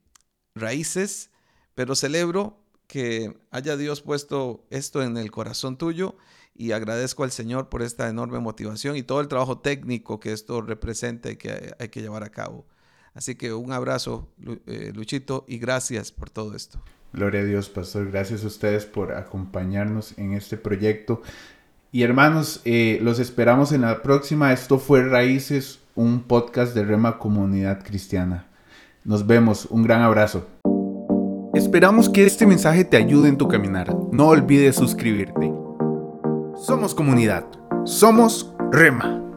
raíces, 0.54 1.30
pero 1.74 1.94
celebro 1.94 2.61
que 2.92 3.34
haya 3.50 3.78
Dios 3.78 4.02
puesto 4.02 4.66
esto 4.68 5.02
en 5.02 5.16
el 5.16 5.30
corazón 5.30 5.78
tuyo 5.78 6.14
y 6.54 6.72
agradezco 6.72 7.24
al 7.24 7.30
Señor 7.30 7.70
por 7.70 7.80
esta 7.80 8.06
enorme 8.06 8.38
motivación 8.38 8.98
y 8.98 9.02
todo 9.02 9.22
el 9.22 9.28
trabajo 9.28 9.60
técnico 9.60 10.20
que 10.20 10.30
esto 10.30 10.60
representa 10.60 11.30
y 11.30 11.36
que 11.36 11.72
hay 11.78 11.88
que 11.88 12.02
llevar 12.02 12.22
a 12.22 12.28
cabo. 12.28 12.66
Así 13.14 13.34
que 13.34 13.54
un 13.54 13.72
abrazo, 13.72 14.28
eh, 14.66 14.92
Luchito, 14.94 15.46
y 15.48 15.56
gracias 15.56 16.12
por 16.12 16.28
todo 16.28 16.54
esto. 16.54 16.82
Gloria 17.14 17.40
a 17.40 17.44
Dios, 17.44 17.70
pastor. 17.70 18.10
Gracias 18.10 18.44
a 18.44 18.48
ustedes 18.48 18.84
por 18.84 19.14
acompañarnos 19.14 20.18
en 20.18 20.34
este 20.34 20.58
proyecto. 20.58 21.22
Y 21.92 22.02
hermanos, 22.02 22.60
eh, 22.66 22.98
los 23.00 23.20
esperamos 23.20 23.72
en 23.72 23.80
la 23.80 24.02
próxima. 24.02 24.52
Esto 24.52 24.78
fue 24.78 25.02
Raíces, 25.02 25.80
un 25.94 26.24
podcast 26.24 26.74
de 26.74 26.84
Rema 26.84 27.18
Comunidad 27.18 27.82
Cristiana. 27.82 28.48
Nos 29.02 29.26
vemos. 29.26 29.64
Un 29.70 29.82
gran 29.82 30.02
abrazo. 30.02 30.46
Esperamos 31.72 32.10
que 32.10 32.26
este 32.26 32.46
mensaje 32.46 32.84
te 32.84 32.98
ayude 32.98 33.30
en 33.30 33.38
tu 33.38 33.48
caminar. 33.48 33.96
No 34.12 34.26
olvides 34.26 34.76
suscribirte. 34.76 35.50
Somos 36.54 36.94
comunidad. 36.94 37.46
Somos 37.86 38.54
Rema. 38.70 39.31